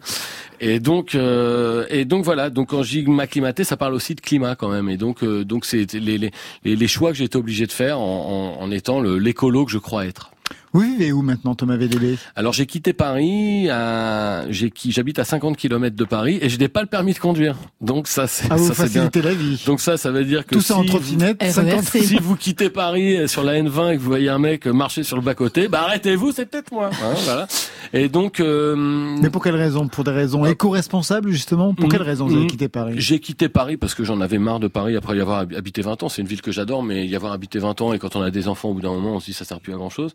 [0.61, 2.49] Et donc, euh, et donc voilà.
[2.49, 4.89] Donc quand je dis m'acclimater, ça parle aussi de climat quand même.
[4.89, 6.31] Et donc, euh, donc c'est les, les,
[6.65, 9.77] les, choix que j'ai été obligé de faire en, en, en étant l'écolo que je
[9.77, 10.31] crois être.
[10.73, 15.23] Vous vivez où maintenant, Thomas VDB Alors j'ai quitté Paris, à, j'ai qui, j'habite à
[15.23, 17.55] 50 km de Paris et je n'ai pas le permis de conduire.
[17.81, 19.03] Donc ça c'est Ah, vous ça c'est bien.
[19.09, 19.63] facilitez la vie.
[19.65, 22.35] Donc ça, ça veut dire que Tout ça en si trottinette, vous- 50 si vous
[22.35, 25.15] quittez Paris euh, sur la N20 et que vous voyez un mec euh, marcher sur
[25.15, 26.89] le bas côté, bah arrêtez-vous, c'est peut-être moi.
[26.93, 27.47] Hein, voilà.
[27.93, 29.87] Et donc, euh, Mais pour quelle raison?
[29.87, 31.73] Pour des raisons éco-responsables, justement?
[31.73, 32.47] Pour quelle Mm, raison vous avez mm.
[32.47, 32.93] quitté Paris?
[32.97, 35.81] J'ai quitté Paris parce que j'en avais marre de Paris après y avoir hab- habité
[35.81, 36.09] 20 ans.
[36.09, 38.29] C'est une ville que j'adore, mais y avoir habité 20 ans et quand on a
[38.29, 40.13] des enfants, au bout d'un moment, on se dit ça sert plus à grand chose.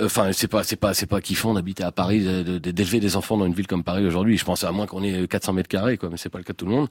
[0.00, 2.20] Enfin, c'est pas, c'est pas, c'est pas kiffant d'habiter à Paris,
[2.60, 4.36] d'élever des enfants dans une ville comme Paris aujourd'hui.
[4.38, 6.52] Je pense à moins qu'on ait 400 mètres carrés, quoi, mais c'est pas le cas
[6.52, 6.88] de tout le monde.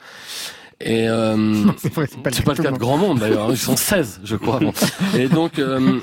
[0.81, 3.19] Et euh, c'est pas le cas pas de le tout cas le de grand monde
[3.19, 3.49] d'ailleurs.
[3.51, 4.59] Ils sont 16, je crois.
[4.59, 4.73] Bon.
[5.17, 5.59] Et donc.
[5.59, 5.99] euh,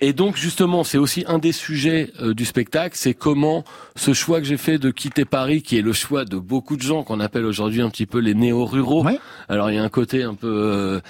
[0.00, 3.64] et donc justement, c'est aussi un des sujets euh, du spectacle, c'est comment
[3.96, 6.82] ce choix que j'ai fait de quitter Paris, qui est le choix de beaucoup de
[6.82, 9.04] gens qu'on appelle aujourd'hui un petit peu les néo-ruraux.
[9.48, 11.00] Alors il y a un côté un peu, euh,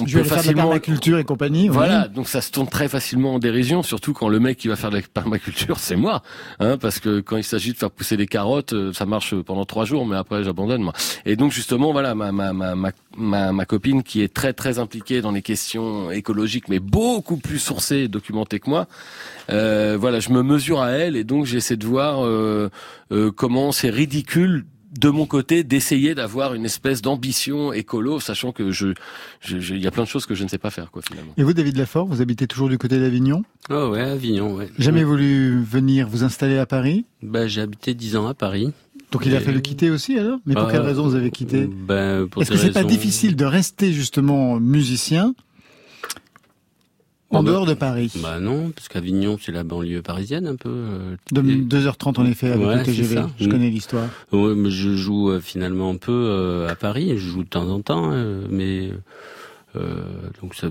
[0.00, 1.68] on Je peut de la facilement, permaculture et compagnie.
[1.68, 1.74] oui.
[1.74, 4.76] voilà, donc ça se tourne très facilement en dérision, surtout quand le mec qui va
[4.76, 6.22] faire de la permaculture, c'est moi,
[6.58, 9.64] hein, parce que quand il s'agit de faire pousser des carottes, euh, ça marche pendant
[9.64, 10.92] trois jours, mais après j'abandonne moi.
[11.26, 12.74] Et donc justement, voilà, ma ma ma
[13.16, 17.58] ma, ma copine qui est très très impliquée dans les questions écologiques, mais beaucoup plus
[17.58, 18.86] sourcée et documentée que moi.
[19.50, 22.70] Euh, voilà, je me mesure à elle et donc j'essaie de voir euh,
[23.12, 24.64] euh, comment c'est ridicule
[24.98, 28.94] de mon côté d'essayer d'avoir une espèce d'ambition écolo, sachant que je,
[29.50, 31.32] il y a plein de choses que je ne sais pas faire, quoi, finalement.
[31.36, 33.42] Et vous, David Lafort, vous habitez toujours du côté d'Avignon?
[33.68, 34.70] Oh ouais, Avignon, ouais.
[34.78, 35.04] Jamais Ouais.
[35.04, 37.04] voulu venir vous installer à Paris?
[37.22, 38.72] Bah, j'ai habité 10 ans à Paris.
[39.12, 40.38] Donc il a fallu quitter aussi alors?
[40.46, 41.66] Mais pour Euh, quelle raison vous avez quitté?
[41.68, 45.34] Ben, pour Est-ce que c'est pas raisons- difficile de rester justement musicien
[47.30, 50.68] en bah- dehors de Paris Bah non, parce qu'Avignon, c'est la banlieue parisienne un peu.
[50.70, 53.20] euh, De et- 2h30 en effet avec Ouais, le TGV.
[53.38, 54.08] Je connais l'histoire.
[54.32, 57.10] Ouais, mais je joue euh, finalement un peu euh, à Paris.
[57.16, 58.12] Je joue de temps en temps,
[58.50, 58.90] mais
[60.40, 60.68] donc ça,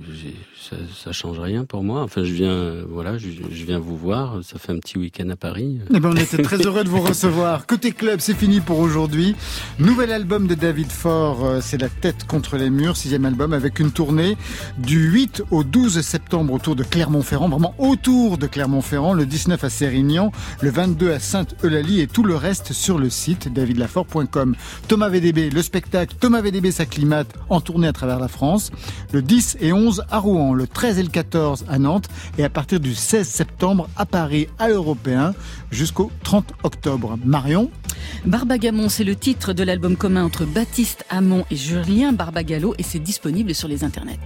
[0.60, 2.02] ça, ça change rien pour moi.
[2.02, 4.40] Enfin, je viens, euh, voilà, je, je viens vous voir.
[4.44, 5.80] Ça fait un petit week-end à Paris.
[5.94, 7.66] Eh ben, on était très heureux de vous recevoir.
[7.68, 9.36] Côté club, c'est fini pour aujourd'hui.
[9.80, 13.80] Nouvel album de David Faure, euh, c'est La tête contre les murs, sixième album avec
[13.80, 14.38] une tournée
[14.78, 19.70] du 8 au 12 septembre autour de Clermont-Ferrand, vraiment autour de Clermont-Ferrand, le 19 à
[19.70, 20.32] Sérignan,
[20.62, 24.56] le 22 à Sainte-Eulalie et tout le reste sur le site davidlafort.com.
[24.88, 28.72] Thomas VDB, le spectacle Thomas VDB s'acclimate en tournée à travers la France,
[29.12, 32.50] le 10 et 11 à Rouen, le 13 et le 14 à Nantes et à
[32.50, 35.34] partir du 16 septembre à Paris, à l'Européen,
[35.72, 37.18] jusqu'au 30 octobre.
[37.24, 37.70] Marion
[38.26, 43.00] Barbagamon, c'est le titre de l'album commun entre Baptiste Hamon et Julien Barbagallo et c'est
[43.00, 44.20] disponible sur les internets.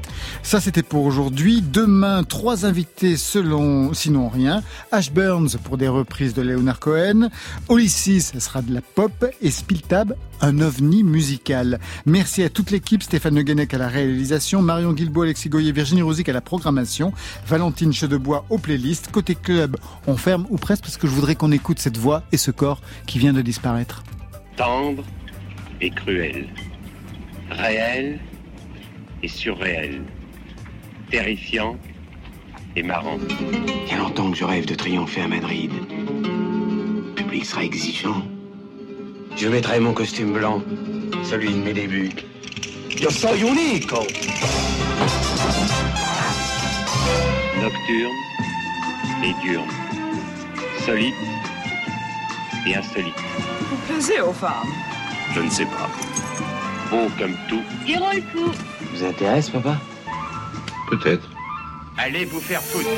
[0.43, 1.61] Ça, c'était pour aujourd'hui.
[1.61, 4.63] Demain, trois invités selon, sinon rien.
[4.91, 7.29] Ash Burns pour des reprises de Leonard Cohen.
[7.67, 9.25] Olysses, sera de la pop.
[9.41, 11.79] Et Spiltab, un ovni musical.
[12.05, 16.01] Merci à toute l'équipe, Stéphane Le Guenec à la réalisation, Marion Guilbault, Alexis Goyer, Virginie
[16.01, 17.13] Rosic à la programmation,
[17.47, 19.11] Valentine Chedebois aux playlists.
[19.11, 19.77] Côté club,
[20.07, 22.81] on ferme ou presque parce que je voudrais qu'on écoute cette voix et ce corps
[23.05, 24.03] qui vient de disparaître.
[24.55, 25.03] Tendre
[25.81, 26.47] et cruel.
[27.49, 28.19] Réel
[29.23, 30.01] et surréel.
[31.09, 31.77] Terrifiant
[32.75, 33.17] et marrant.
[33.85, 35.71] Il y a longtemps que je rêve de triompher à Madrid.
[35.89, 38.23] Le public sera exigeant.
[39.39, 40.61] Je mettrai mon costume blanc,
[41.23, 42.11] celui de mes débuts.
[42.99, 44.05] Yo soy unico.
[47.61, 48.19] Nocturne
[49.23, 49.71] et diurne.
[50.85, 51.13] Solide
[52.67, 53.13] et insolite.
[53.69, 54.67] Vous plaisez aux femmes
[55.33, 55.89] Je ne sais pas.
[56.91, 57.63] Beau comme tout.
[58.33, 58.51] Coup.
[58.93, 59.77] Vous intéresse, papa?
[60.89, 61.29] Peut-être.
[61.97, 62.89] Allez vous faire foutre.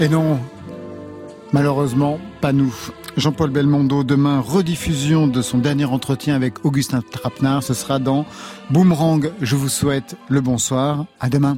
[0.00, 0.40] Et non,
[1.52, 2.74] malheureusement, pas nous.
[3.16, 7.62] Jean-Paul Belmondo, demain, rediffusion de son dernier entretien avec Augustin Trapenard.
[7.62, 8.26] Ce sera dans
[8.70, 9.30] Boomerang.
[9.40, 11.06] Je vous souhaite le bonsoir.
[11.18, 11.56] À demain.